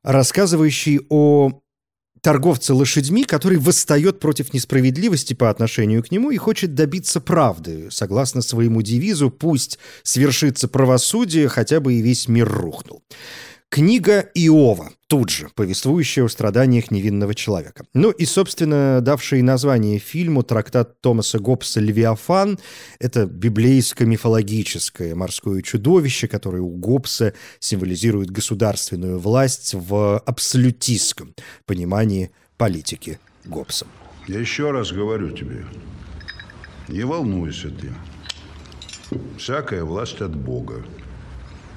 рассказывающий 0.03 1.01
о 1.09 1.61
торговца 2.21 2.73
лошадьми, 2.73 3.23
который 3.23 3.57
восстает 3.57 4.19
против 4.19 4.53
несправедливости 4.53 5.33
по 5.33 5.49
отношению 5.49 6.03
к 6.03 6.11
нему 6.11 6.31
и 6.31 6.37
хочет 6.37 6.75
добиться 6.75 7.19
правды, 7.21 7.87
согласно 7.91 8.41
своему 8.41 8.81
девизу 8.81 9.29
«Пусть 9.29 9.79
свершится 10.03 10.67
правосудие, 10.67 11.47
хотя 11.47 11.79
бы 11.79 11.93
и 11.93 12.01
весь 12.01 12.27
мир 12.27 12.49
рухнул». 12.49 13.03
Книга 13.69 14.21
Иова, 14.33 14.89
тут 15.05 15.29
же, 15.29 15.49
повествующая 15.53 16.23
о 16.23 16.27
страданиях 16.27 16.89
невинного 16.89 17.35
человека. 17.35 17.85
Ну 17.93 18.09
и, 18.09 18.25
собственно, 18.25 18.99
давший 18.99 19.43
название 19.43 19.99
фильму 19.99 20.41
трактат 20.41 20.99
Томаса 21.01 21.37
Гоббса 21.37 21.79
«Левиафан»— 21.79 22.57
это 22.99 23.27
библейско-мифологическое 23.27 25.13
морское 25.13 25.61
чудовище, 25.61 26.27
которое 26.27 26.63
у 26.63 26.71
Гоббса 26.71 27.35
символизирует 27.59 28.31
государственную 28.31 29.19
власть 29.19 29.75
в 29.75 30.17
абсолютистском 30.17 31.35
понимании 31.67 32.31
политики 32.57 33.19
Гоббса. 33.45 33.85
Я 34.27 34.39
еще 34.39 34.71
раз 34.71 34.91
говорю 34.91 35.29
тебе, 35.29 35.63
не 36.87 37.03
волнуйся 37.03 37.69
ты. 37.69 37.93
Всякая 39.37 39.83
власть 39.83 40.21
от 40.21 40.35
Бога. 40.35 40.83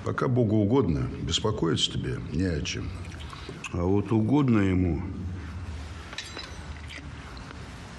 Пока 0.04 0.26
Богу 0.26 0.56
угодно, 0.56 1.08
беспокоиться 1.22 1.92
тебе 1.92 2.18
не 2.32 2.44
о 2.44 2.60
чем. 2.60 2.88
А 3.72 3.84
вот 3.84 4.10
угодно 4.12 4.58
ему... 4.58 5.02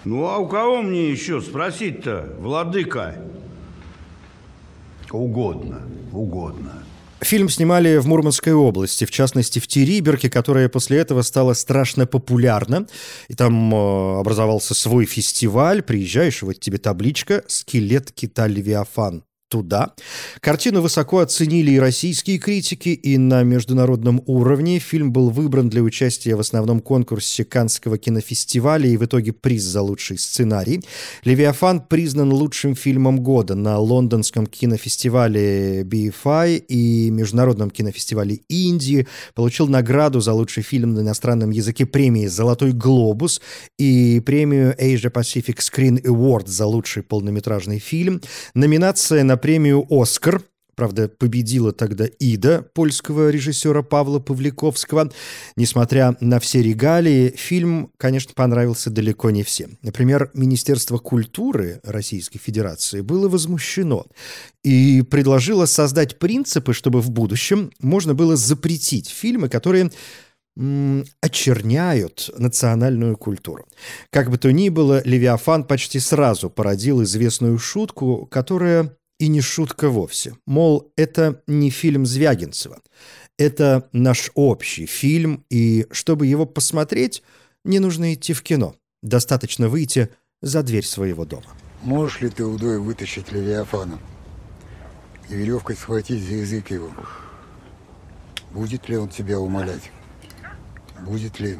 Ну, 0.04 0.26
а 0.26 0.38
у 0.38 0.48
кого 0.48 0.82
мне 0.82 1.10
еще 1.10 1.40
спросить-то, 1.40 2.36
владыка? 2.40 3.16
Угодно, 5.12 5.82
угодно. 6.12 6.84
Фильм 7.22 7.48
снимали 7.48 7.96
в 7.98 8.06
Мурманской 8.06 8.52
области, 8.52 9.06
в 9.06 9.12
частности 9.12 9.60
в 9.60 9.68
Териберке, 9.68 10.30
которая 10.30 10.68
после 10.68 10.98
этого 10.98 11.22
стала 11.22 11.54
страшно 11.54 12.06
популярна. 12.06 12.86
И 13.30 13.34
там 13.34 13.74
э, 13.74 14.20
образовался 14.20 14.74
свой 14.74 15.06
фестиваль. 15.06 15.82
Приезжаешь, 15.82 16.42
вот 16.42 16.60
тебе 16.60 16.80
табличка 16.80 17.46
«Скелет 17.48 18.12
кита 18.12 18.48
Левиафан» 18.48 19.24
туда. 19.54 19.94
Картину 20.40 20.82
высоко 20.82 21.20
оценили 21.20 21.74
и 21.74 21.80
российские 21.80 22.40
критики, 22.40 22.90
и 22.90 23.20
на 23.20 23.44
международном 23.44 24.24
уровне. 24.26 24.80
Фильм 24.80 25.14
был 25.14 25.30
выбран 25.30 25.70
для 25.70 25.84
участия 25.84 26.36
в 26.36 26.40
основном 26.40 26.80
конкурсе 26.80 27.46
Каннского 27.46 28.00
кинофестиваля 28.00 28.90
и 28.90 28.98
в 28.98 29.06
итоге 29.06 29.32
приз 29.32 29.62
за 29.62 29.84
лучший 29.84 30.18
сценарий. 30.18 30.82
«Левиафан» 31.24 31.82
признан 31.82 32.34
лучшим 32.34 32.76
фильмом 32.76 33.20
года 33.20 33.54
на 33.54 33.78
лондонском 33.78 34.48
кинофестивале 34.48 35.84
BFI 35.84 36.58
и 36.68 37.12
международном 37.12 37.70
кинофестивале 37.70 38.40
Индии. 38.50 39.06
Получил 39.36 39.68
награду 39.68 40.20
за 40.20 40.34
лучший 40.34 40.64
фильм 40.64 40.96
на 40.96 41.02
иностранном 41.02 41.52
языке 41.52 41.86
премии 41.86 42.26
«Золотой 42.26 42.72
глобус» 42.72 43.40
и 43.78 44.20
премию 44.26 44.76
Asia 44.80 45.12
Pacific 45.12 45.58
Screen 45.60 46.02
Award 46.02 46.48
за 46.48 46.66
лучший 46.66 47.04
полнометражный 47.04 47.78
фильм. 47.78 48.20
Номинация 48.56 49.24
на 49.24 49.38
премию 49.44 49.86
«Оскар». 49.90 50.42
Правда, 50.74 51.10
победила 51.10 51.74
тогда 51.74 52.06
Ида, 52.06 52.66
польского 52.74 53.30
режиссера 53.30 53.82
Павла 53.84 54.20
Павликовского. 54.20 55.12
Несмотря 55.58 56.16
на 56.22 56.40
все 56.40 56.64
регалии, 56.64 57.34
фильм, 57.36 57.92
конечно, 57.98 58.32
понравился 58.34 58.90
далеко 58.90 59.32
не 59.32 59.44
всем. 59.44 59.78
Например, 59.82 60.32
Министерство 60.34 60.98
культуры 60.98 61.82
Российской 61.84 62.40
Федерации 62.40 63.02
было 63.02 63.28
возмущено 63.28 64.06
и 64.64 65.02
предложило 65.02 65.66
создать 65.66 66.20
принципы, 66.20 66.74
чтобы 66.74 67.02
в 67.02 67.12
будущем 67.12 67.70
можно 67.82 68.14
было 68.14 68.38
запретить 68.38 69.10
фильмы, 69.10 69.50
которые 69.50 69.92
очерняют 71.22 72.30
национальную 72.38 73.18
культуру. 73.18 73.66
Как 74.10 74.30
бы 74.32 74.38
то 74.38 74.54
ни 74.54 74.70
было, 74.70 75.02
Левиафан 75.04 75.66
почти 75.66 76.00
сразу 76.00 76.50
породил 76.50 77.04
известную 77.04 77.58
шутку, 77.60 78.26
которая 78.32 78.96
и 79.20 79.28
не 79.28 79.42
шутка 79.42 79.90
вовсе. 79.90 80.36
Мол, 80.46 80.92
это 80.96 81.42
не 81.48 81.70
фильм 81.70 82.06
Звягинцева. 82.06 82.82
Это 83.38 83.90
наш 83.92 84.32
общий 84.36 84.86
фильм, 84.86 85.46
и 85.50 85.88
чтобы 85.92 86.28
его 86.28 86.46
посмотреть, 86.46 87.24
не 87.64 87.80
нужно 87.80 88.14
идти 88.14 88.34
в 88.34 88.42
кино. 88.44 88.76
Достаточно 89.02 89.70
выйти 89.70 90.10
за 90.42 90.64
дверь 90.64 90.86
своего 90.86 91.26
дома. 91.26 91.48
Можешь 91.82 92.22
ли 92.22 92.30
ты 92.30 92.46
удой 92.46 92.80
вытащить 92.80 93.32
Левиафана 93.32 94.00
и 95.30 95.36
веревкой 95.36 95.76
схватить 95.76 96.24
за 96.24 96.36
язык 96.36 96.72
его? 96.72 96.92
Будет 98.52 98.88
ли 98.88 98.98
он 98.98 99.10
тебя 99.10 99.40
умолять? 99.40 99.92
Будет 101.02 101.40
ли 101.40 101.58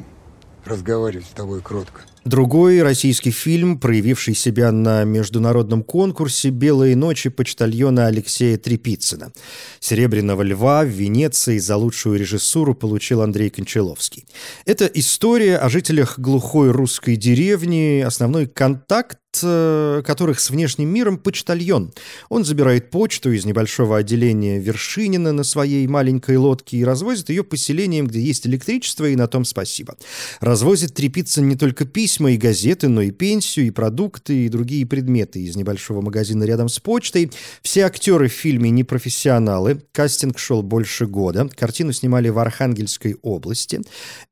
разговаривать 0.66 1.26
с 1.26 1.30
тобой 1.34 1.60
кротко? 1.60 2.02
Другой 2.24 2.82
российский 2.82 3.30
фильм, 3.30 3.78
проявивший 3.78 4.34
себя 4.34 4.72
на 4.72 5.04
международном 5.04 5.82
конкурсе 5.82 6.48
«Белые 6.48 6.96
ночи» 6.96 7.28
почтальона 7.28 8.06
Алексея 8.06 8.56
Трепицына. 8.56 9.30
«Серебряного 9.78 10.40
льва» 10.40 10.84
в 10.84 10.88
Венеции 10.88 11.58
за 11.58 11.76
лучшую 11.76 12.18
режиссуру 12.18 12.74
получил 12.74 13.20
Андрей 13.20 13.50
Кончаловский. 13.50 14.24
Это 14.64 14.86
история 14.86 15.58
о 15.58 15.68
жителях 15.68 16.18
глухой 16.18 16.70
русской 16.70 17.16
деревни. 17.16 18.00
Основной 18.00 18.46
контакт 18.46 19.18
которых 19.40 20.40
с 20.40 20.50
внешним 20.50 20.88
миром 20.88 21.18
почтальон. 21.18 21.92
Он 22.28 22.44
забирает 22.44 22.90
почту 22.90 23.32
из 23.32 23.44
небольшого 23.44 23.98
отделения 23.98 24.58
Вершинина 24.58 25.32
на 25.32 25.44
своей 25.44 25.86
маленькой 25.86 26.36
лодке 26.36 26.78
и 26.78 26.84
развозит 26.84 27.28
ее 27.30 27.44
по 27.44 27.56
селениям, 27.56 28.06
где 28.06 28.20
есть 28.20 28.46
электричество, 28.46 29.06
и 29.06 29.16
на 29.16 29.26
том 29.26 29.44
спасибо. 29.44 29.96
Развозит 30.40 30.94
трепиться 30.94 31.40
не 31.40 31.56
только 31.56 31.84
письма 31.84 32.32
и 32.32 32.36
газеты, 32.36 32.88
но 32.88 33.02
и 33.02 33.10
пенсию, 33.10 33.66
и 33.66 33.70
продукты, 33.70 34.46
и 34.46 34.48
другие 34.48 34.86
предметы 34.86 35.40
из 35.40 35.56
небольшого 35.56 36.00
магазина 36.00 36.44
рядом 36.44 36.68
с 36.68 36.80
почтой. 36.80 37.30
Все 37.62 37.82
актеры 37.82 38.28
в 38.28 38.32
фильме 38.32 38.70
не 38.70 38.84
профессионалы. 38.84 39.82
Кастинг 39.92 40.38
шел 40.38 40.62
больше 40.62 41.06
года. 41.06 41.48
Картину 41.56 41.92
снимали 41.92 42.28
в 42.28 42.38
Архангельской 42.38 43.16
области. 43.22 43.80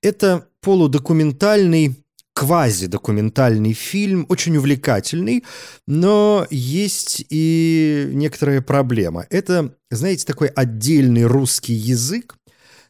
Это 0.01 0.47
полудокументальный 0.61 1.97
квазидокументальный 2.35 3.73
фильм, 3.73 4.27
очень 4.29 4.57
увлекательный, 4.57 5.45
но 5.87 6.47
есть 6.51 7.25
и 7.29 8.09
некоторая 8.13 8.63
проблема. 8.63 9.27
Это, 9.31 9.75
знаете, 9.91 10.25
такой 10.25 10.49
отдельный 10.49 11.25
русский 11.25 11.75
язык, 11.75 12.37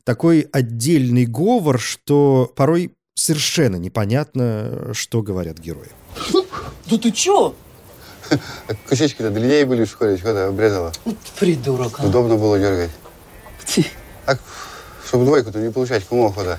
такой 0.04 0.48
отдельный 0.52 1.26
говор, 1.26 1.80
что 1.80 2.52
порой 2.54 2.94
совершенно 3.14 3.76
непонятно, 3.76 4.92
что 4.94 5.22
говорят 5.22 5.58
герои. 5.58 5.90
Да 6.86 6.98
ты 6.98 7.10
чё? 7.10 7.54
Кусечки-то 8.88 9.30
длиннее 9.30 9.66
были 9.66 9.84
в 9.84 9.88
школе, 9.90 10.16
что 10.16 10.32
то 10.32 10.48
обрезала. 10.48 10.92
Придурок, 11.38 12.00
а. 12.00 12.06
Удобно 12.06 12.36
было 12.36 12.58
дергать. 12.58 12.90
Так, 14.24 14.40
чтобы 15.06 15.24
двойку-то 15.24 15.58
не 15.60 15.70
получать, 15.70 16.06
кому 16.06 16.26
охота. 16.26 16.58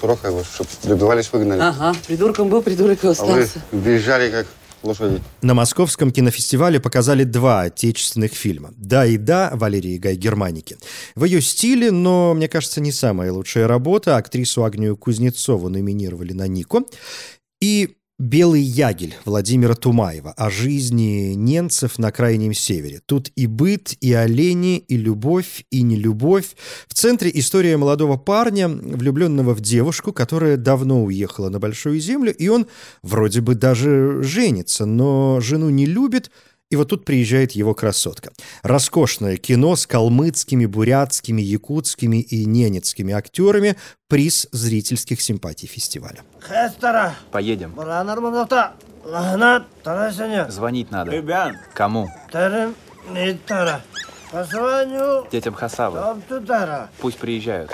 Как 0.00 0.32
бы, 0.32 0.42
чтобы 0.44 0.68
добивались, 0.84 1.30
выгнали. 1.32 1.60
Ага, 1.60 1.94
придурком 2.06 2.48
был, 2.48 2.62
придурок 2.62 2.98
и 3.04 3.06
А 3.06 3.08
вы 3.08 3.12
остался. 3.12 3.62
бежали 3.72 4.30
как 4.30 4.46
лошади. 4.82 5.20
На 5.42 5.54
Московском 5.54 6.10
кинофестивале 6.10 6.80
показали 6.80 7.24
два 7.24 7.62
отечественных 7.62 8.32
фильма. 8.32 8.72
«Да 8.76 9.04
и 9.04 9.16
да» 9.18 9.50
Валерии 9.54 9.98
Гай 9.98 10.16
Германики. 10.16 10.78
В 11.14 11.24
ее 11.24 11.42
стиле, 11.42 11.90
но, 11.90 12.34
мне 12.34 12.48
кажется, 12.48 12.80
не 12.80 12.92
самая 12.92 13.32
лучшая 13.32 13.66
работа. 13.68 14.16
Актрису 14.16 14.64
Агнию 14.64 14.96
Кузнецову 14.96 15.68
номинировали 15.68 16.32
на 16.32 16.48
Нику. 16.48 16.86
И 17.60 17.96
«Белый 18.20 18.60
ягель» 18.60 19.14
Владимира 19.24 19.74
Тумаева 19.74 20.34
о 20.36 20.50
жизни 20.50 21.32
немцев 21.32 21.98
на 21.98 22.12
Крайнем 22.12 22.52
Севере. 22.52 23.00
Тут 23.06 23.30
и 23.34 23.46
быт, 23.46 23.94
и 24.02 24.12
олени, 24.12 24.76
и 24.76 24.98
любовь, 24.98 25.64
и 25.70 25.80
нелюбовь. 25.80 26.54
В 26.86 26.92
центре 26.92 27.30
история 27.32 27.78
молодого 27.78 28.18
парня, 28.18 28.68
влюбленного 28.68 29.54
в 29.54 29.62
девушку, 29.62 30.12
которая 30.12 30.58
давно 30.58 31.02
уехала 31.02 31.48
на 31.48 31.58
Большую 31.58 31.98
Землю, 31.98 32.30
и 32.36 32.48
он 32.48 32.66
вроде 33.00 33.40
бы 33.40 33.54
даже 33.54 34.22
женится, 34.22 34.84
но 34.84 35.40
жену 35.40 35.70
не 35.70 35.86
любит, 35.86 36.30
и 36.70 36.76
вот 36.76 36.88
тут 36.88 37.04
приезжает 37.04 37.52
его 37.52 37.74
красотка. 37.74 38.30
Роскошное 38.62 39.36
кино 39.36 39.74
с 39.74 39.86
калмыцкими, 39.86 40.66
бурятскими, 40.66 41.42
якутскими 41.42 42.20
и 42.20 42.44
ненецкими 42.44 43.12
актерами. 43.12 43.76
Приз 44.08 44.48
зрительских 44.52 45.20
симпатий 45.20 45.66
фестиваля. 45.66 46.20
Хестера. 46.40 47.14
Поедем. 47.32 47.74
Звонить 50.50 50.90
надо. 50.92 51.10
Ребят. 51.10 51.54
Кому? 51.74 52.08
Позвоню. 54.30 55.26
Детям 55.32 55.54
Хасавы. 55.54 56.22
Пусть 57.00 57.18
приезжают. 57.18 57.72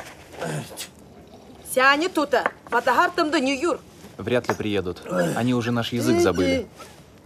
Сяне 1.75 2.09
тута. 2.09 2.51
Фатагартам 2.71 3.31
да 3.31 3.41
Нью-Йорк. 3.41 3.83
Вряд 4.17 4.49
ли 4.49 4.55
приедут. 4.55 5.03
Они 5.37 5.53
уже 5.53 5.71
наш 5.71 5.93
язык 5.93 6.23
забыли. 6.23 6.67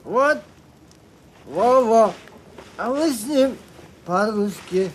Вот. 0.03 0.39
Во-во. 1.50 2.12
А 2.76 2.90
мы 2.90 3.11
с 3.11 3.26
ним 3.26 3.59
по-русски. 4.07 4.92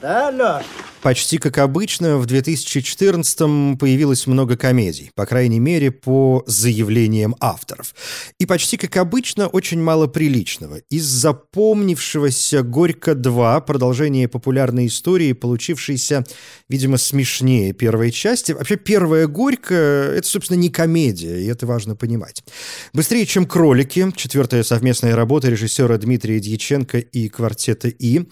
Да, 0.00 0.30
Лёш? 0.30 0.64
Почти 1.02 1.38
как 1.38 1.58
обычно, 1.58 2.16
в 2.16 2.26
2014-м 2.26 3.76
появилось 3.76 4.28
много 4.28 4.56
комедий, 4.56 5.10
по 5.16 5.26
крайней 5.26 5.58
мере, 5.58 5.90
по 5.90 6.44
заявлениям 6.46 7.34
авторов. 7.40 7.92
И 8.38 8.46
почти 8.46 8.76
как 8.76 8.96
обычно, 8.96 9.48
очень 9.48 9.82
мало 9.82 10.06
приличного. 10.06 10.76
Из 10.90 11.04
запомнившегося 11.04 12.62
«Горько-2» 12.62 13.64
продолжение 13.66 14.28
популярной 14.28 14.86
истории, 14.86 15.32
получившейся, 15.32 16.24
видимо, 16.68 16.98
смешнее 16.98 17.72
первой 17.72 18.12
части. 18.12 18.52
Вообще, 18.52 18.76
первая 18.76 19.26
«Горько»— 19.26 19.74
это, 20.16 20.28
собственно, 20.28 20.58
не 20.58 20.70
комедия, 20.70 21.42
и 21.42 21.46
это 21.46 21.66
важно 21.66 21.96
понимать. 21.96 22.44
«Быстрее, 22.92 23.26
чем 23.26 23.46
кролики»— 23.46 24.06
четвертая 24.16 24.62
совместная 24.62 25.16
работа 25.16 25.48
режиссера 25.48 25.98
Дмитрия 25.98 26.38
Дьяченко 26.38 26.98
и 26.98 27.28
квартета 27.28 27.88
«И». 27.88 28.22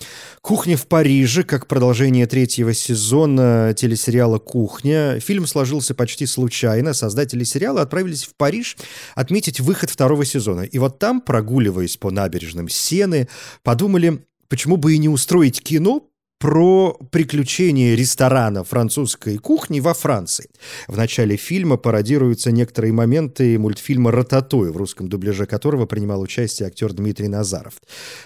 «Кухня 0.41 0.77
в 0.77 0.87
Париже» 0.87 1.43
как 1.43 1.67
продолжение 1.67 2.29
третьего 2.61 2.75
сезона 2.75 3.73
телесериала 3.75 4.39
«Кухня». 4.39 5.19
Фильм 5.19 5.47
сложился 5.47 5.95
почти 5.95 6.27
случайно. 6.27 6.93
Создатели 6.93 7.43
сериала 7.43 7.81
отправились 7.81 8.25
в 8.25 8.35
Париж 8.37 8.77
отметить 9.15 9.61
выход 9.61 9.89
второго 9.89 10.27
сезона. 10.27 10.61
И 10.61 10.79
вот 10.79 10.99
там, 10.99 11.23
прогуливаясь 11.23 11.97
по 11.97 12.11
набережным 12.11 12.69
Сены, 12.69 13.29
подумали, 13.63 14.27
почему 14.49 14.77
бы 14.77 14.95
и 14.95 14.99
не 14.99 15.09
устроить 15.09 15.63
кино 15.63 16.10
про 16.41 16.97
приключения 17.11 17.95
ресторана 17.95 18.65
французской 18.65 19.37
кухни 19.37 19.79
во 19.79 19.93
Франции. 19.93 20.49
В 20.89 20.97
начале 20.97 21.37
фильма 21.37 21.77
пародируются 21.77 22.51
некоторые 22.51 22.95
моменты 22.95 23.59
мультфильма 23.59 24.11
«Рататуй», 24.11 24.73
в 24.73 24.77
русском 24.79 25.09
дубляже 25.09 25.45
которого 25.45 25.85
принимал 25.85 26.23
участие 26.23 26.69
актер 26.69 26.95
Дмитрий 26.95 27.29
Назаров. 27.29 27.75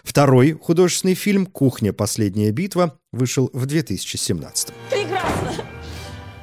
Второй 0.05 0.53
художественный 0.53 1.15
фильм 1.15 1.45
«Кухня. 1.45 1.93
Последняя 1.93 2.53
битва» 2.53 2.97
вышел 3.13 3.51
в 3.53 3.67
2017 3.67 4.69
Прекрасно. 4.91 5.65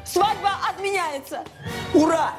Свадьба 0.06 0.52
отменяется. 0.70 1.40
Ура! 1.94 2.34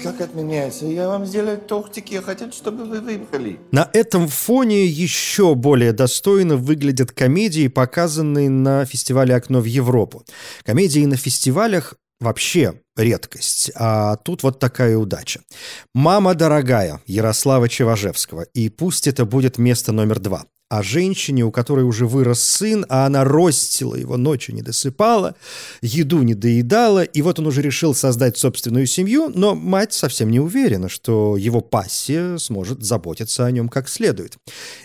Как 0.00 0.20
отменяется? 0.20 0.86
Я 0.86 1.08
вам 1.08 1.26
сделаю 1.26 1.58
тортики. 1.58 2.14
Я 2.14 2.22
хотел, 2.22 2.52
чтобы 2.52 2.84
вы 2.84 3.00
выехали. 3.00 3.58
На 3.72 3.88
этом 3.92 4.28
фоне 4.28 4.86
еще 4.86 5.54
более 5.54 5.92
достойно 5.92 6.56
выглядят 6.56 7.12
комедии, 7.12 7.68
показанные 7.68 8.48
на 8.48 8.84
фестивале 8.84 9.34
«Окно 9.34 9.60
в 9.60 9.64
Европу». 9.64 10.24
Комедии 10.64 11.04
на 11.04 11.16
фестивалях 11.16 11.94
вообще 12.20 12.74
редкость, 12.96 13.72
а 13.74 14.16
тут 14.16 14.42
вот 14.42 14.58
такая 14.58 14.96
удача. 14.96 15.40
«Мама 15.94 16.34
дорогая» 16.34 17.00
Ярослава 17.06 17.68
Чеважевского, 17.68 18.42
и 18.54 18.68
пусть 18.68 19.06
это 19.08 19.24
будет 19.24 19.58
место 19.58 19.92
номер 19.92 20.20
два 20.20 20.44
о 20.72 20.82
женщине, 20.82 21.44
у 21.44 21.50
которой 21.50 21.84
уже 21.84 22.06
вырос 22.06 22.42
сын, 22.42 22.86
а 22.88 23.04
она 23.04 23.24
ростила 23.24 23.94
его, 23.94 24.16
ночью 24.16 24.54
не 24.54 24.62
досыпала, 24.62 25.36
еду 25.82 26.22
не 26.22 26.34
доедала, 26.34 27.04
и 27.04 27.20
вот 27.20 27.38
он 27.38 27.46
уже 27.46 27.60
решил 27.60 27.94
создать 27.94 28.38
собственную 28.38 28.86
семью, 28.86 29.30
но 29.34 29.54
мать 29.54 29.92
совсем 29.92 30.30
не 30.30 30.40
уверена, 30.40 30.88
что 30.88 31.36
его 31.36 31.60
пассия 31.60 32.38
сможет 32.38 32.82
заботиться 32.82 33.44
о 33.44 33.50
нем 33.50 33.68
как 33.68 33.86
следует. 33.86 34.38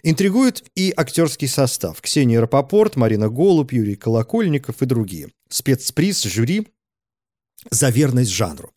Интригует 0.04 0.66
и 0.76 0.94
актерский 0.94 1.48
состав. 1.48 2.02
Ксения 2.02 2.42
Рапопорт, 2.42 2.98
Марина 2.98 3.30
Голубь, 3.30 3.72
Юрий 3.72 3.96
Колокольников 3.96 4.82
и 4.82 4.86
другие. 4.86 5.30
Спецприз 5.48 6.24
жюри 6.24 6.68
за 7.72 7.92
верность 7.92 8.32
жанру. 8.32 8.72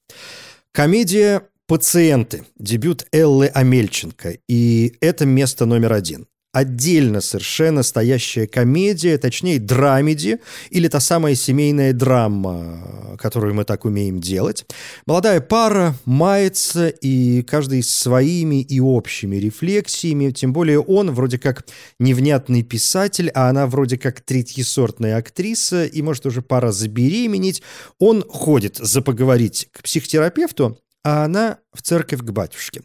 Комедия 0.70 1.42
«Пациенты», 1.66 2.44
дебют 2.56 3.04
Эллы 3.10 3.48
Амельченко, 3.48 4.38
и 4.48 4.94
это 5.00 5.26
место 5.26 5.66
номер 5.66 5.92
один 5.92 6.29
отдельно 6.52 7.20
совершенно 7.20 7.82
стоящая 7.82 8.46
комедия, 8.46 9.18
точнее 9.18 9.58
драмеди, 9.58 10.40
или 10.70 10.88
та 10.88 10.98
самая 11.00 11.34
семейная 11.34 11.92
драма, 11.92 13.16
которую 13.18 13.54
мы 13.54 13.64
так 13.64 13.84
умеем 13.84 14.20
делать. 14.20 14.66
Молодая 15.06 15.40
пара 15.40 15.94
мается, 16.04 16.88
и 16.88 17.42
каждый 17.42 17.82
своими 17.82 18.62
и 18.62 18.80
общими 18.80 19.36
рефлексиями, 19.36 20.30
тем 20.30 20.52
более 20.52 20.80
он 20.80 21.12
вроде 21.12 21.38
как 21.38 21.66
невнятный 21.98 22.62
писатель, 22.62 23.30
а 23.30 23.48
она 23.48 23.66
вроде 23.66 23.96
как 23.96 24.20
третьесортная 24.20 25.16
актриса, 25.16 25.84
и 25.84 26.02
может 26.02 26.26
уже 26.26 26.42
пора 26.42 26.72
забеременеть. 26.72 27.62
Он 27.98 28.24
ходит 28.28 28.76
за 28.76 29.02
поговорить 29.02 29.68
к 29.72 29.82
психотерапевту, 29.82 30.78
а 31.04 31.24
она 31.24 31.58
в 31.72 31.82
церковь 31.82 32.20
к 32.20 32.30
батюшке 32.30 32.82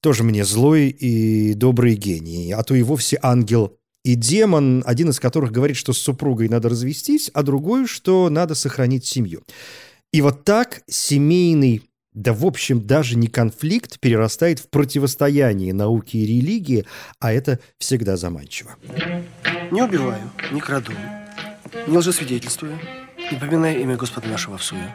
тоже 0.00 0.22
мне 0.22 0.44
злой 0.44 0.88
и 0.88 1.54
добрый 1.54 1.94
гений, 1.94 2.52
а 2.52 2.62
то 2.62 2.74
и 2.74 2.82
вовсе 2.82 3.18
ангел 3.22 3.76
и 4.06 4.14
демон, 4.14 4.84
один 4.86 5.10
из 5.10 5.18
которых 5.18 5.50
говорит, 5.50 5.76
что 5.76 5.92
с 5.92 5.98
супругой 5.98 6.48
надо 6.48 6.68
развестись, 6.68 7.28
а 7.34 7.42
другой, 7.42 7.88
что 7.88 8.30
надо 8.30 8.54
сохранить 8.54 9.04
семью. 9.04 9.42
И 10.12 10.22
вот 10.22 10.44
так 10.44 10.82
семейный, 10.86 11.82
да 12.12 12.32
в 12.32 12.46
общем 12.46 12.86
даже 12.86 13.16
не 13.16 13.26
конфликт, 13.26 13.98
перерастает 13.98 14.60
в 14.60 14.70
противостояние 14.70 15.74
науки 15.74 16.18
и 16.18 16.24
религии, 16.24 16.86
а 17.18 17.32
это 17.32 17.58
всегда 17.78 18.16
заманчиво. 18.16 18.76
Не 19.72 19.82
убиваю, 19.82 20.30
не 20.52 20.60
краду, 20.60 20.92
не 21.88 21.98
лжесвидетельствую, 21.98 22.78
не 23.32 23.38
поминаю 23.40 23.82
имя 23.82 23.96
Господа 23.96 24.28
нашего 24.28 24.56
в 24.56 24.62
суе. 24.62 24.94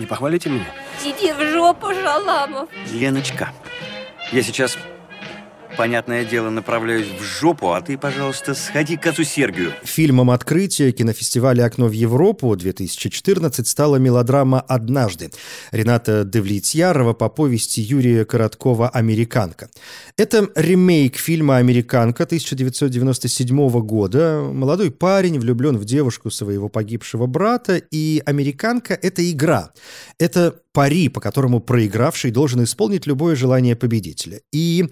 Не 0.00 0.06
похвалите 0.06 0.48
меня? 0.48 0.64
Иди 1.04 1.30
в 1.30 1.52
жопу, 1.52 1.92
Шаламов. 1.92 2.70
Леночка, 2.90 3.52
Я 4.32 4.42
сейчас, 4.42 4.78
понятное 5.80 6.26
дело, 6.26 6.50
направляюсь 6.50 7.06
в 7.06 7.22
жопу, 7.22 7.72
а 7.72 7.80
ты, 7.80 7.96
пожалуйста, 7.96 8.52
сходи 8.54 8.98
к 8.98 9.06
отцу 9.06 9.24
Сергию. 9.24 9.72
Фильмом 9.82 10.30
открытия 10.30 10.92
кинофестиваля 10.92 11.64
«Окно 11.64 11.86
в 11.86 11.92
Европу-2014» 11.92 13.64
стала 13.64 13.96
мелодрама 13.96 14.60
«Однажды» 14.60 15.30
Рената 15.72 16.24
Девлетьярова 16.24 17.14
по 17.14 17.30
повести 17.30 17.80
Юрия 17.80 18.26
Короткова 18.26 18.90
«Американка». 18.90 19.70
Это 20.18 20.50
ремейк 20.54 21.16
фильма 21.16 21.56
«Американка» 21.56 22.24
1997 22.24 23.70
года. 23.80 24.42
Молодой 24.52 24.90
парень 24.90 25.40
влюблен 25.40 25.78
в 25.78 25.86
девушку 25.86 26.30
своего 26.30 26.68
погибшего 26.68 27.24
брата, 27.24 27.80
и 27.90 28.22
«Американка»— 28.26 28.92
это 29.02 29.22
игра. 29.30 29.70
Это 30.18 30.56
пари, 30.72 31.08
по 31.08 31.20
которому 31.20 31.60
проигравший 31.60 32.30
должен 32.30 32.62
исполнить 32.64 33.06
любое 33.06 33.36
желание 33.36 33.76
победителя. 33.76 34.40
И 34.52 34.86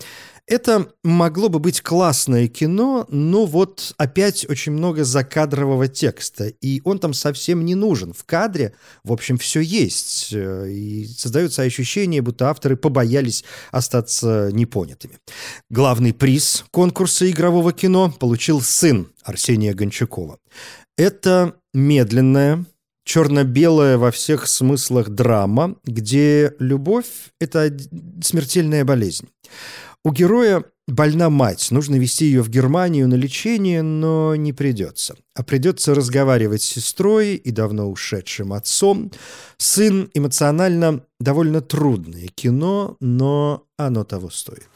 это 0.49 0.89
могло 1.05 1.51
бы 1.51 1.59
быть 1.59 1.83
классное 1.83 2.49
кино, 2.49 3.07
но 3.11 3.45
вот 3.45 3.93
опять 3.99 4.49
очень 4.49 4.73
много 4.73 5.05
закадрового 5.05 5.89
текста, 5.89 6.47
и 6.47 6.81
он 6.85 6.99
там 6.99 7.13
совсем 7.13 7.67
не 7.67 7.75
нужен. 7.75 8.15
В 8.15 8.25
кадре, 8.25 8.73
в 9.05 9.13
общем, 9.13 9.37
все 9.37 9.61
есть, 9.61 10.31
э, 10.33 10.71
и 10.71 11.07
создается 11.07 11.63
ощущение, 11.63 12.23
будто 12.23 12.49
авторы 12.49 12.77
побоялись 12.77 13.45
остаться 13.73 14.49
непонятыми. 14.53 15.19
Главный 15.69 16.15
приз 16.15 16.65
конкурса 16.71 17.31
игрового 17.31 17.75
кино 17.75 18.11
получил 18.19 18.63
сын 18.63 19.09
Арсения 19.23 19.75
Гончакова. 19.75 20.39
Это 20.97 21.57
медленная, 21.75 22.65
черно-белая 23.09 23.97
во 23.97 24.11
всех 24.11 24.47
смыслах 24.47 25.09
драма, 25.09 25.77
где 25.85 26.53
любовь— 26.59 27.07
это 27.41 27.75
смертельная 28.23 28.85
болезнь. 28.85 29.29
У 30.05 30.13
героя 30.13 30.63
больна 30.87 31.31
мать, 31.31 31.69
нужно 31.71 31.97
вести 31.97 32.27
ее 32.27 32.43
в 32.43 32.51
Германию 32.51 33.09
на 33.09 33.15
лечение, 33.15 33.81
но 33.81 34.37
не 34.37 34.53
придется. 34.53 35.17
А 35.35 35.43
придется 35.43 35.95
разговаривать 35.95 36.61
с 36.61 36.67
сестрой 36.67 37.37
и 37.37 37.51
давно 37.51 37.91
ушедшим 37.91 38.53
отцом. 38.53 39.11
Сын 39.57 40.11
эмоционально 40.13 41.01
довольно 41.19 41.63
трудное 41.63 42.29
кино, 42.35 42.99
но 43.01 43.65
оно 43.79 44.05
того 44.05 44.29
стоит. 44.29 44.69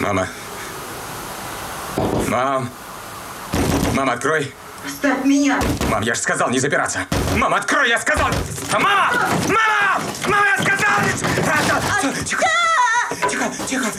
Мама. 0.00 0.28
Мам. 2.28 2.68
Мама, 3.94 4.12
открой. 4.12 4.52
Оставь 4.86 5.24
меня! 5.24 5.58
Мам, 5.90 6.02
я 6.02 6.14
же 6.14 6.20
сказал 6.20 6.50
не 6.50 6.58
запираться. 6.58 7.06
Мама, 7.36 7.58
открой, 7.58 7.88
я 7.88 7.98
сказал! 7.98 8.28
Мама! 8.72 9.12
Мама! 9.48 10.00
Мама, 10.26 10.46
я 10.56 10.62
сказал! 10.62 10.78
Тихо, 13.38 13.52
тихо, 13.68 13.90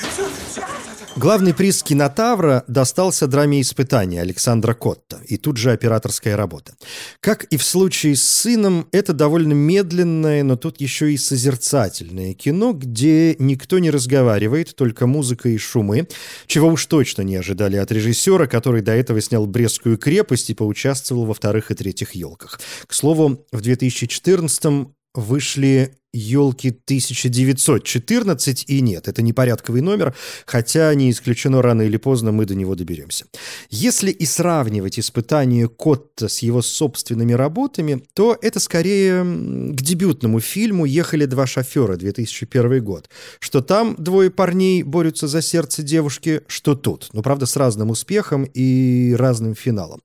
тихо. 0.56 0.67
Главный 1.15 1.54
приз 1.54 1.84
«Кинотавра» 1.84 2.63
достался 2.67 3.28
драме 3.28 3.62
«Испытания» 3.62 4.21
Александра 4.21 4.73
Котта 4.73 5.19
и 5.28 5.38
тут 5.38 5.58
же 5.58 5.71
операторская 5.71 6.38
работа. 6.38 6.75
Как 7.19 7.43
и 7.45 7.58
в 7.58 7.63
случае 7.63 8.15
с 8.15 8.23
сыном, 8.23 8.88
это 8.91 9.13
довольно 9.13 9.54
медленное, 9.54 10.43
но 10.43 10.56
тут 10.56 10.80
еще 10.80 11.12
и 11.12 11.17
созерцательное 11.17 12.34
кино, 12.34 12.73
где 12.73 13.36
никто 13.39 13.80
не 13.80 13.91
разговаривает, 13.91 14.75
только 14.75 15.08
музыка 15.08 15.49
и 15.49 15.58
шумы, 15.58 16.08
чего 16.47 16.69
уж 16.69 16.86
точно 16.86 17.23
не 17.23 17.36
ожидали 17.36 17.78
от 17.78 17.91
режиссера, 17.91 18.47
который 18.47 18.82
до 18.82 18.93
этого 18.93 19.19
снял 19.19 19.45
«Брестскую 19.45 19.97
крепость» 19.97 20.49
и 20.49 20.54
поучаствовал 20.54 21.25
во 21.25 21.34
вторых 21.34 21.71
и 21.71 21.75
третьих 21.75 22.12
«Елках». 22.13 22.60
К 22.88 22.93
слову, 22.93 23.45
в 23.52 23.60
2014-м 23.60 24.95
вышли 25.15 25.99
елки 26.13 26.69
1914, 26.69 28.65
и 28.67 28.82
нет, 28.82 29.08
это 29.08 29.22
не 29.22 29.34
порядковый 29.34 29.82
номер, 29.82 30.15
хотя 30.45 30.93
не 30.95 31.12
исключено, 31.12 31.62
рано 31.62 31.84
или 31.84 31.98
поздно 31.98 32.32
мы 32.32 32.45
до 32.45 32.56
него 32.56 32.76
доберемся. 32.76 33.26
Если 33.69 34.12
и 34.12 34.26
сравнивать 34.26 35.00
испытание 35.00 35.67
Котта 35.67 36.28
с 36.28 36.39
его 36.39 36.62
собственными 36.62 37.34
работами, 37.34 38.04
то 38.13 38.38
это 38.41 38.60
скорее 38.60 39.24
к 39.24 39.82
дебютному 39.82 40.39
фильму 40.39 40.86
«Ехали 40.86 41.26
два 41.26 41.45
шофера» 41.45 41.95
2001 41.95 42.84
год. 42.84 43.10
Что 43.39 43.62
там 43.62 43.95
двое 43.98 44.32
парней 44.32 44.84
борются 44.84 45.28
за 45.28 45.41
сердце 45.41 45.84
девушки, 45.84 46.41
что 46.48 46.76
тут. 46.76 47.10
Но, 47.13 47.22
правда, 47.22 47.45
с 47.45 47.56
разным 47.56 47.91
успехом 47.91 48.45
и 48.45 49.15
разным 49.17 49.56
финалом. 49.56 50.02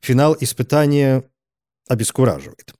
Финал 0.00 0.36
испытания 0.40 1.24
обескураживает 1.88 2.74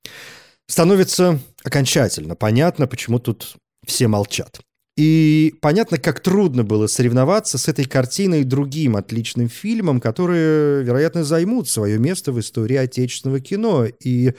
становится 0.72 1.38
окончательно 1.64 2.34
понятно, 2.34 2.86
почему 2.86 3.18
тут 3.18 3.56
все 3.86 4.08
молчат. 4.08 4.60
И 4.96 5.54
понятно, 5.60 5.98
как 5.98 6.20
трудно 6.20 6.64
было 6.64 6.86
соревноваться 6.86 7.58
с 7.58 7.68
этой 7.68 7.84
картиной 7.84 8.44
другим 8.44 8.96
отличным 8.96 9.50
фильмом, 9.50 10.00
которые, 10.00 10.82
вероятно, 10.82 11.24
займут 11.24 11.68
свое 11.68 11.98
место 11.98 12.32
в 12.32 12.40
истории 12.40 12.76
отечественного 12.76 13.40
кино. 13.40 13.84
И 14.02 14.32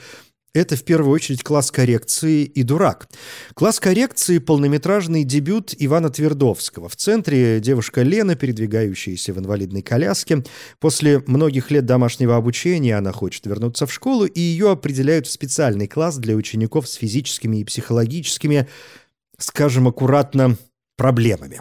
это 0.54 0.76
в 0.76 0.84
первую 0.84 1.12
очередь 1.12 1.42
класс 1.42 1.70
коррекции 1.70 2.44
и 2.44 2.62
дурак. 2.62 3.08
Класс 3.54 3.80
коррекции– 3.80 4.38
полнометражный 4.38 5.24
дебют 5.24 5.74
Ивана 5.78 6.10
Твердовского. 6.10 6.88
В 6.88 6.96
центре 6.96 7.60
девушка 7.60 8.02
Лена, 8.02 8.36
передвигающаяся 8.36 9.34
в 9.34 9.38
инвалидной 9.38 9.82
коляске. 9.82 10.44
После 10.78 11.22
многих 11.26 11.70
лет 11.70 11.84
домашнего 11.84 12.36
обучения 12.36 12.96
она 12.96 13.12
хочет 13.12 13.44
вернуться 13.46 13.86
в 13.86 13.92
школу, 13.92 14.24
и 14.24 14.40
ее 14.40 14.70
определяют 14.70 15.26
в 15.26 15.32
специальный 15.32 15.88
класс 15.88 16.16
для 16.16 16.36
учеников 16.36 16.88
с 16.88 16.94
физическими 16.94 17.58
и 17.58 17.64
психологическими, 17.64 18.68
скажем 19.38 19.88
аккуратно, 19.88 20.56
проблемами. 20.96 21.60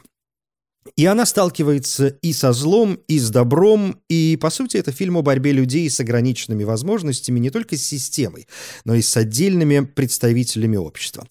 И 0.96 1.06
она 1.06 1.26
сталкивается 1.26 2.08
и 2.08 2.34
со 2.34 2.54
злом, 2.54 3.00
и 3.08 3.18
с 3.18 3.30
добром, 3.30 4.00
и, 4.10 4.38
по 4.40 4.50
сути, 4.50 4.78
это 4.78 4.92
фильм 4.92 5.18
о 5.18 5.22
борьбе 5.22 5.52
людей 5.52 5.90
с 5.90 6.00
ограниченными 6.00 6.64
возможностями 6.64 7.40
не 7.40 7.50
только 7.50 7.78
с 7.78 7.84
системой, 7.84 8.48
но 8.86 8.94
и 8.94 9.02
с 9.02 9.16
отдельными 9.18 9.82
представителями 9.82 10.78
общества. 10.78 11.26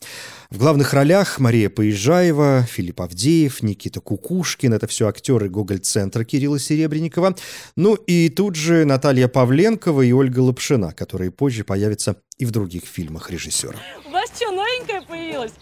В 0.50 0.58
главных 0.58 0.92
ролях 0.92 1.38
Мария 1.38 1.70
Поезжаева, 1.70 2.66
Филипп 2.70 3.00
Авдеев, 3.00 3.62
Никита 3.62 4.00
Кукушкин, 4.00 4.74
это 4.74 4.86
все 4.86 5.08
актеры 5.08 5.48
Гоголь-центра 5.48 6.24
Кирилла 6.24 6.58
Серебренникова, 6.58 7.36
ну 7.76 7.94
и 7.94 8.28
тут 8.28 8.56
же 8.56 8.84
Наталья 8.84 9.28
Павленкова 9.28 10.02
и 10.02 10.12
Ольга 10.12 10.40
Лапшина, 10.40 10.92
которые 10.92 11.30
позже 11.30 11.64
появятся 11.64 12.16
и 12.38 12.44
в 12.44 12.50
других 12.50 12.84
фильмах 12.84 13.30
режиссера. 13.30 13.78
У 14.06 14.10
вас 14.10 14.30
что, 14.34 14.50
новенькая 14.50 15.02
появилась? 15.02 15.52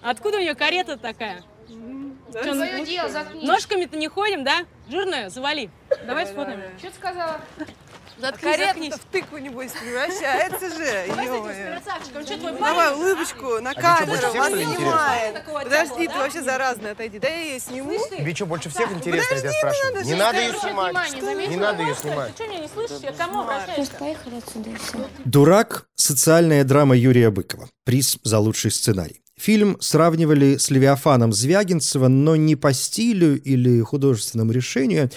Откуда 0.00 0.38
у 0.38 0.40
нее 0.40 0.54
карета 0.54 0.96
такая? 0.96 1.42
Да, 2.32 2.42
твое 2.42 2.84
дело, 2.84 3.08
заткнись. 3.08 3.46
Ножками-то 3.46 3.96
не 3.96 4.08
ходим, 4.08 4.44
да? 4.44 4.60
Жирная, 4.88 5.30
завали. 5.30 5.70
Давай 6.06 6.26
сфотаем. 6.26 6.60
Что 6.78 6.90
ты 6.90 6.96
сказала? 6.96 7.40
Заткнись, 8.18 8.58
заткнись. 8.58 8.94
в 8.94 9.04
тыкву, 9.10 9.38
небось, 9.38 9.72
превращается 9.72 10.68
же. 10.68 11.04
Давай 11.08 11.26
с 11.26 11.30
этим 11.30 11.34
ё-моё. 11.36 11.80
красавчиком. 11.80 12.22
Что, 12.26 12.36
твой 12.36 12.52
Давай 12.52 12.94
улыбочку 12.94 13.60
на 13.60 13.70
А 13.70 13.74
ты 13.74 13.80
камеру, 13.80 14.16
что, 14.18 14.32
вас 14.32 14.48
что 14.48 14.74
снимает. 14.74 15.44
Подожди, 15.46 16.08
ты 16.08 16.14
вообще 16.18 16.42
заразный, 16.42 16.90
отойди. 16.90 17.18
Да 17.18 17.28
я 17.28 17.40
ее 17.40 17.60
сниму. 17.60 17.98
Тебе 18.10 18.34
что, 18.34 18.44
больше 18.44 18.68
всех 18.68 18.92
интересно, 18.92 19.34
я 19.36 19.40
тебя 19.40 19.52
спрашиваю? 19.52 20.04
Не 20.04 20.14
надо 20.14 20.38
ее 20.38 20.52
снимать. 20.52 21.12
Не 21.48 21.56
надо 21.56 21.82
ее 21.82 21.94
Ты 21.94 22.00
снимать. 22.00 22.34
что, 22.34 22.46
меня 22.46 22.58
не 22.58 22.68
слышишь? 22.68 22.98
Я 23.02 23.12
кому 23.12 23.40
обращаюсь? 23.40 23.88
поехали 23.88 24.36
отсюда 24.36 24.70
и 24.70 24.74
все. 24.76 25.08
«Дурак»— 25.24 25.86
социальная 25.94 26.64
драма 26.64 26.96
Юрия 26.96 27.30
Быкова. 27.30 27.68
Приз 27.84 28.18
за 28.22 28.38
лучший 28.38 28.70
сценарий. 28.70 29.22
Фильм 29.40 29.78
сравнивали 29.80 30.58
с 30.58 30.68
«Левиафаном» 30.68 31.32
Звягинцева, 31.32 32.08
но 32.08 32.36
не 32.36 32.56
по 32.56 32.74
стилю 32.74 33.40
или 33.40 33.80
художественному 33.80 34.52
решению, 34.52 35.10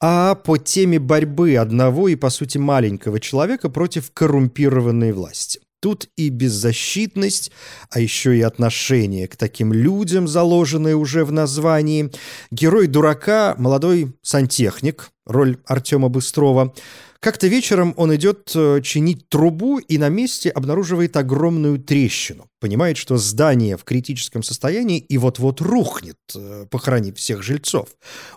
а 0.00 0.36
по 0.36 0.56
теме 0.56 1.00
борьбы 1.00 1.56
одного 1.56 2.06
и, 2.06 2.14
по 2.14 2.30
сути, 2.30 2.58
маленького 2.58 3.18
человека 3.18 3.68
против 3.68 4.12
коррумпированной 4.12 5.10
власти. 5.10 5.58
Тут 5.80 6.08
и 6.16 6.28
беззащитность, 6.28 7.50
а 7.90 7.98
еще 7.98 8.36
и 8.36 8.40
отношение 8.40 9.26
к 9.26 9.34
таким 9.34 9.72
людям, 9.72 10.28
заложенное 10.28 10.94
уже 10.94 11.24
в 11.24 11.32
названии. 11.32 12.12
Герой 12.52 12.86
дурака– 12.86 13.56
молодой 13.58 14.12
сантехник, 14.22 15.10
роль 15.26 15.58
Артема 15.66 16.08
Быстрова. 16.08 16.72
Как-то 17.18 17.48
вечером 17.48 17.94
он 17.96 18.14
идет 18.14 18.52
э, 18.54 18.80
чинить 18.82 19.28
трубу 19.28 19.78
и 19.78 19.98
на 19.98 20.08
месте 20.08 20.50
обнаруживает 20.50 21.16
огромную 21.16 21.80
трещину. 21.80 22.46
Понимает, 22.66 22.96
что 22.96 23.16
здание 23.16 23.76
в 23.76 23.84
критическом 23.84 24.42
состоянии 24.42 24.98
и 24.98 25.18
вот-вот 25.18 25.60
рухнет, 25.60 26.16
э, 26.34 26.66
похоронив 26.68 27.16
всех 27.16 27.44
жильцов. 27.44 27.90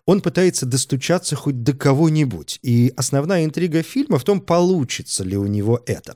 Он 0.05 0.21
пытается 0.21 0.67
достучаться 0.67 1.35
хоть 1.35 1.63
до 1.63 1.73
кого-нибудь. 1.73 2.59
И 2.61 2.93
основная 2.95 3.43
интрига 3.43 3.81
фильма 3.81 4.19
в 4.19 4.23
том, 4.23 4.39
получится 4.39 5.23
ли 5.23 5.35
у 5.35 5.47
него 5.47 5.81
это. 5.87 6.15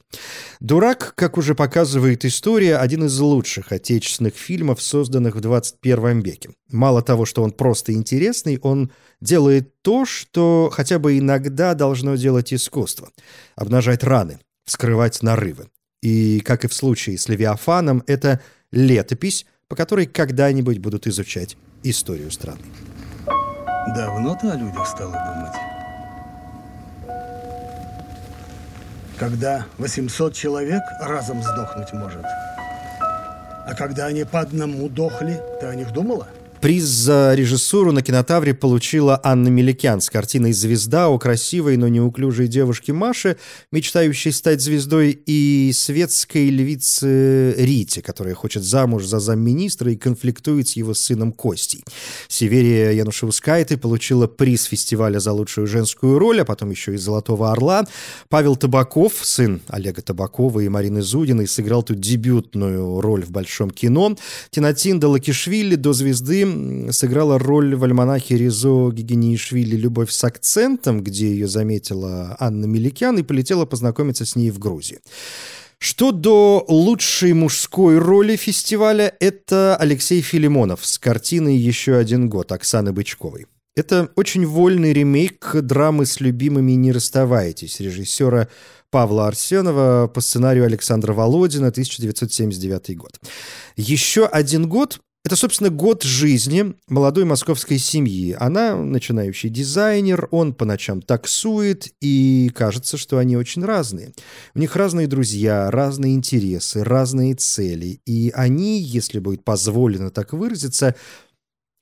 «Дурак», 0.59 1.13
как 1.15 1.39
уже 1.39 1.55
показывает 1.55 2.23
история, 2.23 2.77
один 2.77 3.05
из 3.05 3.19
лучших 3.19 3.71
отечественных 3.71 4.35
фильмов, 4.35 4.79
созданных 4.79 5.35
в 5.35 5.41
21 5.41 6.19
веке. 6.19 6.51
Мало 6.71 7.01
того, 7.01 7.25
что 7.25 7.41
он 7.41 7.49
просто 7.49 7.93
интересный, 7.93 8.59
он 8.61 8.91
делает 9.21 9.81
то, 9.81 10.05
что 10.05 10.69
хотя 10.71 10.99
бы 10.99 11.17
иногда 11.17 11.73
должно 11.73 12.13
делать 12.13 12.53
искусство. 12.53 13.09
Обнажать 13.55 14.03
раны, 14.03 14.39
вскрывать 14.65 15.23
нарывы. 15.23 15.65
И, 16.03 16.41
как 16.41 16.65
и 16.65 16.67
в 16.67 16.73
случае 16.73 17.17
с 17.17 17.29
Левиафаном, 17.29 18.03
это 18.07 18.41
летопись, 18.73 19.45
по 19.69 19.75
которой 19.77 20.05
когда-нибудь 20.05 20.79
будут 20.79 21.07
изучать 21.07 21.55
историю 21.81 22.29
страны. 22.29 22.59
Давно 23.95 24.35
ты 24.35 24.49
о 24.49 24.55
людях 24.57 24.85
стала 24.85 25.13
думать? 25.13 25.53
Когда 29.17 29.65
800 29.77 30.33
человек 30.33 30.83
разом 30.99 31.41
сдохнуть 31.41 31.93
может. 31.93 32.25
А 33.65 33.73
когда 33.73 34.07
они 34.07 34.25
по 34.25 34.41
одному 34.41 34.89
дохли, 34.89 35.39
ты 35.61 35.67
о 35.67 35.75
них 35.75 35.93
думала? 35.93 36.27
Приз 36.63 36.85
за 36.85 37.33
режиссуру 37.35 37.91
на 37.91 38.01
кинотавре 38.01 38.53
получила 38.53 39.19
Анна 39.21 39.49
Меликян 39.49 39.99
с 39.99 40.09
картиной 40.09 40.53
«Звезда» 40.53 41.09
о 41.09 41.19
красивой, 41.19 41.75
но 41.75 41.89
неуклюжей 41.89 42.47
девушке 42.47 42.93
Маше, 42.93 43.35
мечтающей 43.73 44.31
стать 44.31 44.61
звездой, 44.61 45.11
и 45.25 45.73
светской 45.73 46.49
львице 46.49 47.53
Рите, 47.57 48.01
которая 48.01 48.33
хочет 48.33 48.63
замуж 48.63 49.03
за 49.03 49.19
замминистра 49.19 49.91
и 49.91 49.97
конфликтует 49.97 50.69
с 50.69 50.77
его 50.77 50.93
сыном 50.93 51.33
Костей. 51.33 51.83
Северия 52.29 52.91
Янушевскайте 52.91 53.75
получила 53.75 54.27
приз 54.27 54.63
фестиваля 54.63 55.19
за 55.19 55.33
лучшую 55.33 55.67
женскую 55.67 56.17
роль, 56.17 56.39
а 56.39 56.45
потом 56.45 56.69
еще 56.69 56.93
и 56.93 56.97
«Золотого 56.97 57.51
орла». 57.51 57.85
Павел 58.29 58.55
Табаков, 58.55 59.15
сын 59.21 59.59
Олега 59.67 60.01
Табакова 60.01 60.61
и 60.61 60.69
Марины 60.69 61.01
Зудиной, 61.01 61.49
сыграл 61.49 61.83
тут 61.83 61.99
дебютную 61.99 63.01
роль 63.01 63.25
в 63.25 63.31
большом 63.31 63.69
кино. 63.69 64.15
Тинатинда 64.49 65.09
Лакишвили 65.09 65.75
до 65.75 65.91
звезды 65.91 66.52
сыграла 66.91 67.39
роль 67.39 67.75
в 67.75 67.83
альманахе 67.83 68.37
Ризо 68.37 68.91
Гигинишвили 68.91 69.75
«Любовь 69.75 70.11
с 70.11 70.23
акцентом», 70.23 71.03
где 71.03 71.27
ее 71.27 71.47
заметила 71.47 72.35
Анна 72.39 72.65
Меликян 72.65 73.17
и 73.17 73.23
полетела 73.23 73.65
познакомиться 73.65 74.25
с 74.25 74.35
ней 74.35 74.51
в 74.51 74.59
Грузии. 74.59 74.99
Что 75.77 76.11
до 76.11 76.63
лучшей 76.69 77.33
мужской 77.33 77.97
роли 77.97 78.37
фестиваля, 78.37 79.13
это 79.19 79.75
Алексей 79.75 80.21
Филимонов 80.21 80.85
с 80.85 80.97
картиной 80.97 81.57
«Еще 81.57 81.95
один 81.97 82.29
год» 82.29 82.51
Оксаны 82.51 82.93
Бычковой. 82.93 83.47
Это 83.75 84.09
очень 84.15 84.45
вольный 84.45 84.93
ремейк 84.93 85.55
драмы 85.61 86.05
«С 86.05 86.19
любимыми 86.19 86.73
не 86.73 86.91
расставайтесь» 86.91 87.79
режиссера 87.79 88.47
Павла 88.91 89.27
Арсенова 89.27 90.07
по 90.07 90.21
сценарию 90.21 90.65
Александра 90.65 91.13
Володина, 91.13 91.69
1979 91.69 92.95
год. 92.95 93.19
Еще 93.75 94.25
один 94.27 94.69
год 94.69 95.01
это, 95.25 95.37
собственно, 95.37 95.69
год 95.69 96.03
жизни 96.03 96.75
молодой 96.89 97.23
московской 97.23 97.77
семьи. 97.77 98.35
Она 98.37 98.75
начинающий 98.75 99.49
дизайнер, 99.49 100.27
он 100.31 100.53
по 100.53 100.65
ночам 100.65 101.01
таксует, 101.01 101.93
и 102.01 102.51
кажется, 102.53 102.97
что 102.97 103.19
они 103.19 103.37
очень 103.37 103.63
разные. 103.63 104.11
У 104.53 104.59
них 104.59 104.75
разные 104.75 105.07
друзья, 105.07 105.71
разные 105.71 106.15
интересы, 106.15 106.83
разные 106.83 107.35
цели. 107.35 108.01
И 108.05 108.33
они, 108.35 108.81
если 108.81 109.19
будет 109.19 109.45
позволено 109.45 110.11
так 110.11 110.33
выразиться, 110.33 110.93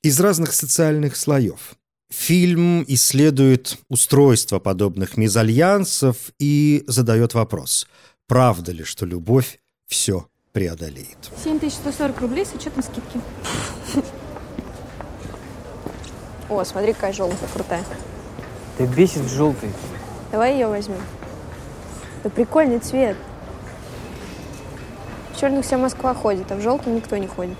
из 0.04 0.20
разных 0.20 0.52
социальных 0.52 1.16
слоев. 1.16 1.74
Фильм 2.12 2.84
исследует 2.86 3.78
устройство 3.88 4.60
подобных 4.60 5.16
мезальянсов 5.16 6.16
и 6.38 6.84
задает 6.86 7.34
вопрос, 7.34 7.88
правда 8.28 8.70
ли, 8.70 8.84
что 8.84 9.06
любовь 9.06 9.58
все 9.88 10.28
преодолеет. 10.52 11.16
7140 11.42 12.20
рублей 12.20 12.44
с 12.44 12.52
учетом 12.52 12.82
скидки. 12.82 13.20
О, 16.48 16.62
смотри, 16.64 16.92
какая 16.92 17.12
желтая 17.12 17.48
крутая. 17.52 17.84
Ты 18.76 18.84
бесит 18.84 19.22
желтый. 19.30 19.70
Давай 20.30 20.52
ее 20.52 20.66
возьмем. 20.66 21.00
Да 22.22 22.30
прикольный 22.30 22.78
цвет. 22.78 23.16
В 25.32 25.40
черных 25.40 25.64
вся 25.64 25.78
Москва 25.78 26.14
ходит, 26.14 26.52
а 26.52 26.56
в 26.56 26.60
желтом 26.60 26.94
никто 26.94 27.16
не 27.16 27.26
ходит. 27.26 27.56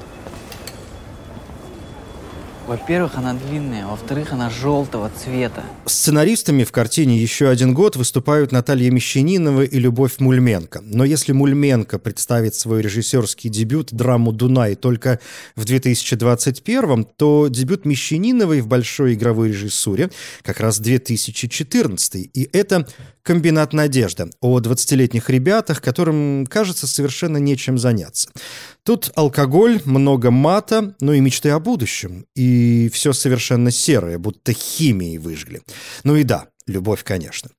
Во-первых, 2.66 3.16
она 3.16 3.34
длинная, 3.34 3.86
во-вторых, 3.86 4.32
она 4.32 4.48
желтого 4.48 5.10
цвета. 5.10 5.64
Сценаристами 5.84 6.62
в 6.62 6.70
картине 6.70 7.18
«Еще 7.18 7.48
один 7.48 7.74
год» 7.74 7.96
выступают 7.96 8.52
Наталья 8.52 8.90
Мещанинова 8.90 9.62
и 9.62 9.78
Любовь 9.78 10.20
Мульменко. 10.20 10.80
Но 10.84 11.04
если 11.04 11.32
Мульменко 11.32 11.98
представит 11.98 12.54
свой 12.54 12.80
режиссерский 12.80 13.50
дебют 13.50 13.92
драму 13.92 14.32
«Дунай» 14.32 14.76
только 14.76 15.18
в 15.56 15.64
2021, 15.64 17.04
то 17.16 17.48
дебют 17.48 17.84
Мещаниновой 17.84 18.60
в 18.60 18.68
большой 18.68 19.14
игровой 19.14 19.48
режиссуре 19.48 20.10
как 20.42 20.60
раз 20.60 20.78
2014. 20.78 22.30
И 22.32 22.48
это 22.52 22.86
«Комбинат 23.22 23.72
надежда» 23.72 24.30
о 24.40 24.58
20-летних 24.60 25.30
ребятах, 25.30 25.80
которым, 25.80 26.46
кажется, 26.46 26.86
совершенно 26.86 27.36
нечем 27.36 27.78
заняться. 27.78 28.30
Тут 28.84 29.12
алкоголь, 29.14 29.80
много 29.84 30.30
мата, 30.32 30.94
но 31.00 31.12
и 31.12 31.20
мечты 31.20 31.50
о 31.50 31.60
будущем. 31.60 32.26
И 32.34 32.51
все 32.92 33.12
совершенно 33.12 33.70
серое, 33.70 34.18
будто 34.18 34.52
химией 34.52 35.18
выжгли. 35.18 35.62
Ну 36.04 36.16
и 36.16 36.22
да, 36.22 36.48
Любовь, 36.68 37.02
конечно. 37.02 37.50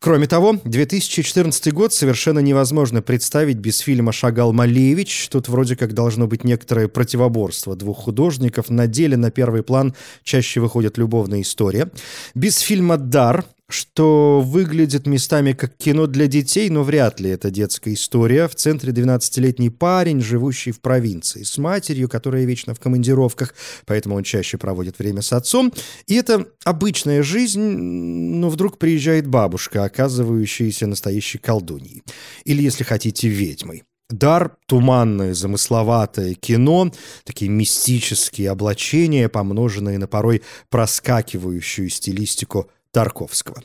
Кроме 0.00 0.26
того, 0.26 0.56
2014 0.64 1.72
год 1.72 1.94
совершенно 1.94 2.40
невозможно 2.40 3.00
представить 3.00 3.56
без 3.56 3.78
фильма 3.78 4.12
«Шагал 4.12 4.52
Малевич». 4.52 5.28
Тут 5.30 5.48
вроде 5.48 5.76
как 5.76 5.94
должно 5.94 6.26
быть 6.26 6.44
некоторое 6.44 6.88
противоборство 6.88 7.74
двух 7.74 8.00
художников. 8.04 8.68
На 8.68 8.86
деле 8.86 9.16
на 9.16 9.30
первый 9.30 9.62
план 9.62 9.94
чаще 10.24 10.60
выходит 10.60 10.98
любовная 10.98 11.40
история. 11.40 11.90
Без 12.34 12.58
фильма 12.58 12.98
«Дар» 12.98 13.46
что 13.72 14.40
выглядит 14.40 15.06
местами 15.06 15.52
как 15.52 15.76
кино 15.76 16.06
для 16.06 16.26
детей, 16.26 16.68
но 16.70 16.82
вряд 16.82 17.20
ли 17.20 17.30
это 17.30 17.50
детская 17.50 17.94
история. 17.94 18.48
В 18.48 18.54
центре 18.54 18.92
12-летний 18.92 19.70
парень, 19.70 20.20
живущий 20.20 20.72
в 20.72 20.80
провинции, 20.80 21.42
с 21.42 21.58
матерью, 21.58 22.08
которая 22.08 22.44
вечно 22.44 22.74
в 22.74 22.80
командировках, 22.80 23.54
поэтому 23.86 24.16
он 24.16 24.22
чаще 24.22 24.58
проводит 24.58 24.98
время 24.98 25.22
с 25.22 25.32
отцом. 25.32 25.72
И 26.06 26.14
это 26.14 26.46
обычная 26.64 27.22
жизнь, 27.22 27.60
но 27.60 28.48
вдруг 28.48 28.78
приезжает 28.78 29.26
бабушка, 29.26 29.84
оказывающаяся 29.84 30.86
настоящей 30.86 31.38
колдуньей. 31.38 32.02
Или, 32.44 32.62
если 32.62 32.84
хотите, 32.84 33.28
ведьмой. 33.28 33.84
Дар— 34.10 34.56
туманное, 34.66 35.34
замысловатое 35.34 36.34
кино, 36.34 36.90
такие 37.24 37.48
мистические 37.48 38.50
облачения, 38.50 39.28
помноженные 39.28 39.98
на 39.98 40.08
порой 40.08 40.42
проскакивающую 40.68 41.88
стилистику 41.88 42.68
Тарковского. 42.92 43.62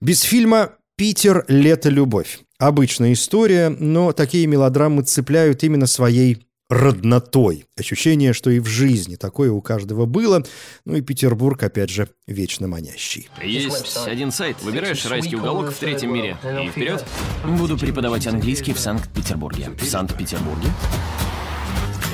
Без 0.00 0.22
фильма 0.22 0.72
«Питер. 0.96 1.44
Лето. 1.48 1.88
Любовь». 1.88 2.40
Обычная 2.58 3.12
история, 3.12 3.68
но 3.68 4.12
такие 4.12 4.46
мелодрамы 4.46 5.02
цепляют 5.02 5.62
именно 5.62 5.86
своей 5.86 6.46
роднотой. 6.68 7.66
Ощущение, 7.78 8.32
что 8.32 8.50
и 8.50 8.58
в 8.58 8.66
жизни 8.66 9.16
такое 9.16 9.52
у 9.52 9.60
каждого 9.60 10.06
было. 10.06 10.44
Ну 10.84 10.96
и 10.96 11.00
Петербург, 11.00 11.62
опять 11.62 11.90
же, 11.90 12.08
вечно 12.26 12.66
манящий. 12.66 13.28
Есть 13.42 13.96
один 14.06 14.32
сайт. 14.32 14.56
Выбираешь 14.62 15.04
райский 15.06 15.36
уголок 15.36 15.70
в 15.70 15.78
третьем 15.78 16.12
мире. 16.12 16.36
И 16.64 16.68
вперед. 16.68 17.04
Буду 17.44 17.78
преподавать 17.78 18.26
английский 18.26 18.72
в 18.72 18.80
Санкт-Петербурге. 18.80 19.70
В 19.80 19.84
Санкт-Петербурге? 19.84 20.68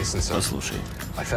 Послушай, 0.03 0.77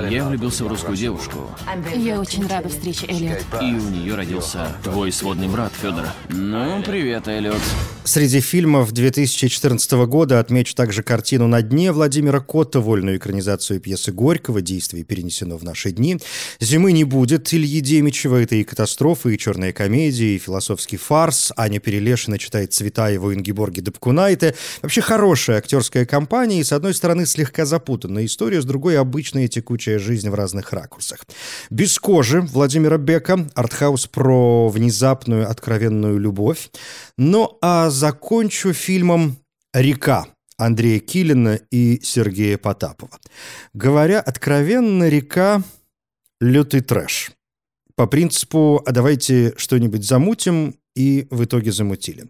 я 0.10 0.28
влюбился 0.28 0.64
в 0.64 0.68
русскую 0.68 0.98
девушку. 0.98 1.52
Я 1.96 2.20
очень 2.20 2.48
рада 2.48 2.68
встрече, 2.68 3.06
Элliot. 3.06 3.44
И 3.62 3.76
у 3.76 3.90
нее 3.90 4.16
родился 4.16 4.76
твой 4.84 5.12
сводный 5.12 5.48
брат 5.48 5.72
Федор. 5.80 6.06
Ну, 6.30 6.82
привет, 6.84 7.28
Эллиот. 7.28 7.62
Среди 8.06 8.40
фильмов 8.40 8.92
2014 8.92 9.92
года 10.08 10.40
отмечу 10.40 10.76
также 10.76 11.02
картину 11.02 11.48
«На 11.48 11.64
дне» 11.64 11.92
Владимира 11.92 12.40
Котта, 12.40 12.80
вольную 12.80 13.18
экранизацию 13.18 13.80
пьесы 13.80 14.12
Горького, 14.12 14.62
действие 14.62 15.04
перенесено 15.04 15.58
в 15.58 15.64
наши 15.64 15.92
дни. 15.92 16.20
«Зимы 16.60 16.92
не 16.92 17.04
будет» 17.04 17.52
Ильи 17.52 17.82
Демичева, 17.82 18.44
это 18.44 18.56
и 18.56 18.64
катастрофа, 18.64 19.30
и 19.30 19.38
черная 19.40 19.74
комедия, 19.74 20.36
и 20.36 20.38
философский 20.38 20.98
фарс. 20.98 21.52
Аня 21.58 21.80
Перелешина 21.80 22.38
читает 22.38 22.74
Цветаеву, 22.74 23.34
Ингеборги 23.34 23.82
Дапкунайте. 23.82 24.56
Вообще 24.84 25.02
хорошая 25.02 25.58
актерская 25.58 26.06
компания, 26.06 26.60
и 26.60 26.64
с 26.64 26.72
одной 26.72 26.94
стороны 26.94 27.26
слегка 27.26 27.66
запутанная 27.66 28.24
история, 28.56 28.62
с 28.62 28.66
другой 28.66 28.98
обычная 29.00 29.48
текучая 29.48 30.00
жизнь 30.00 30.30
в 30.30 30.36
разных 30.36 30.74
ракурсах. 30.74 31.26
«Без 31.70 32.00
кожи» 32.00 32.42
Владимира 32.42 32.98
Бека, 32.98 33.48
артхаус 33.56 34.08
про 34.08 34.70
внезапную 34.70 35.50
откровенную 35.50 36.18
любовь. 36.18 36.70
Ну 37.18 37.58
а 37.62 37.90
закончу 37.90 38.74
фильмом 38.74 39.38
«Река» 39.74 40.26
Андрея 40.58 41.00
Килина 41.00 41.60
и 41.72 42.00
Сергея 42.02 42.58
Потапова. 42.58 43.20
Говоря 43.74 44.22
откровенно, 44.22 45.10
«Река»— 45.10 45.62
лютый 46.42 46.82
трэш. 46.82 47.32
По 47.96 48.08
принципу 48.08 48.82
«а 48.86 48.92
давайте 48.92 49.54
что-нибудь 49.58 50.06
замутим» 50.06 50.76
и 50.96 51.28
в 51.30 51.44
итоге 51.44 51.72
замутили. 51.72 52.26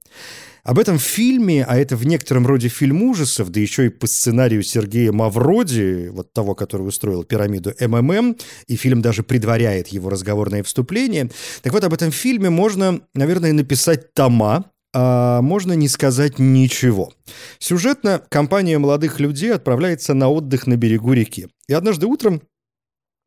Об 0.64 0.80
этом 0.80 0.98
фильме, 0.98 1.64
а 1.64 1.78
это 1.78 1.96
в 1.96 2.08
некотором 2.08 2.48
роде 2.48 2.70
фильм 2.70 3.04
ужасов, 3.04 3.52
да 3.52 3.60
еще 3.60 3.86
и 3.86 3.90
по 3.90 4.08
сценарию 4.08 4.64
Сергея 4.64 5.12
Мавроди, 5.12 6.10
вот 6.12 6.34
того, 6.34 6.56
который 6.56 6.88
устроил 6.88 7.24
пирамиду 7.24 7.74
МММ, 7.80 8.36
и 8.68 8.76
фильм 8.76 9.04
даже 9.04 9.22
предваряет 9.22 9.90
его 9.90 10.10
разговорное 10.10 10.64
вступление. 10.64 11.30
Так 11.62 11.72
вот, 11.72 11.84
об 11.84 11.94
этом 11.94 12.12
фильме 12.12 12.50
можно, 12.50 13.02
наверное, 13.14 13.54
написать 13.54 14.14
тома, 14.16 14.72
а 14.92 15.42
можно 15.42 15.74
не 15.74 15.88
сказать 15.88 16.40
ничего. 16.40 17.14
Сюжетно 17.60 18.24
компания 18.30 18.80
молодых 18.80 19.20
людей 19.20 19.54
отправляется 19.54 20.14
на 20.16 20.30
отдых 20.30 20.66
на 20.66 20.78
берегу 20.78 21.14
реки. 21.14 21.48
И 21.68 21.74
однажды 21.74 22.08
утром 22.08 22.42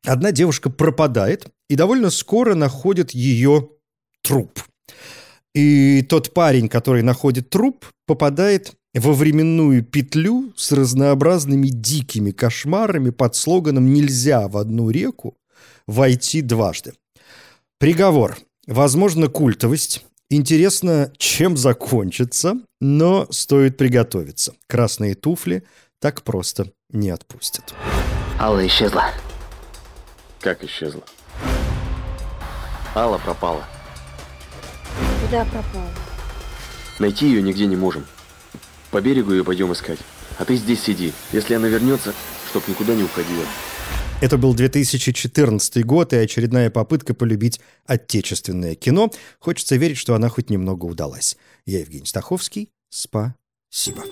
одна 0.05 0.31
девушка 0.31 0.69
пропадает 0.69 1.45
и 1.69 1.75
довольно 1.75 2.09
скоро 2.09 2.55
находит 2.55 3.11
ее 3.11 3.69
труп. 4.23 4.59
И 5.55 6.03
тот 6.03 6.33
парень, 6.33 6.69
который 6.69 7.01
находит 7.01 7.49
труп, 7.49 7.85
попадает 8.05 8.73
во 8.93 9.13
временную 9.13 9.83
петлю 9.83 10.53
с 10.55 10.71
разнообразными 10.71 11.67
дикими 11.67 12.31
кошмарами 12.31 13.09
под 13.09 13.35
слоганом 13.35 13.93
«Нельзя 13.93 14.47
в 14.47 14.57
одну 14.57 14.89
реку 14.89 15.35
войти 15.87 16.41
дважды». 16.41 16.93
Приговор. 17.79 18.37
Возможно, 18.67 19.27
культовость. 19.27 20.05
Интересно, 20.29 21.11
чем 21.17 21.57
закончится, 21.57 22.55
но 22.79 23.25
стоит 23.31 23.77
приготовиться. 23.77 24.53
Красные 24.67 25.15
туфли 25.15 25.63
так 25.99 26.21
просто 26.23 26.71
не 26.91 27.09
отпустят. 27.09 27.73
Алла 28.39 28.65
исчезла. 28.67 29.05
Как 30.39 30.63
исчезла? 30.63 31.03
Алла 32.95 33.17
пропала. 33.17 33.65
Куда 35.29 35.45
пропала? 35.45 35.87
Найти 36.97 37.27
ее 37.27 37.43
нигде 37.43 37.67
не 37.67 37.75
можем. 37.75 38.03
По 38.89 38.99
берегу 38.99 39.31
ее 39.31 39.43
пойдем 39.43 39.71
искать. 39.71 39.99
А 40.39 40.45
ты 40.45 40.55
здесь 40.55 40.81
сиди. 40.81 41.13
Если 41.31 41.53
она 41.53 41.67
вернется, 41.67 42.15
чтоб 42.49 42.67
никуда 42.67 42.95
не 42.95 43.03
уходила. 43.03 43.43
Это 44.21 44.39
был 44.39 44.55
2014 44.55 45.85
год 45.85 46.13
и 46.13 46.17
очередная 46.17 46.71
попытка 46.71 47.13
полюбить 47.13 47.61
отечественное 47.85 48.73
кино. 48.73 49.11
Хочется 49.39 49.75
верить, 49.75 49.97
что 49.97 50.15
она 50.15 50.29
хоть 50.29 50.49
немного 50.49 50.85
удалась. 50.85 51.37
Я 51.67 51.79
Евгений 51.79 52.07
Стаховский. 52.07 52.71
Спасибо. 52.89 54.03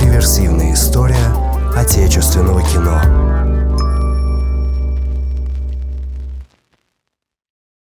Реверсивная 0.00 0.72
история 0.72 1.34
отечественного 1.74 2.62
кино. 2.62 3.47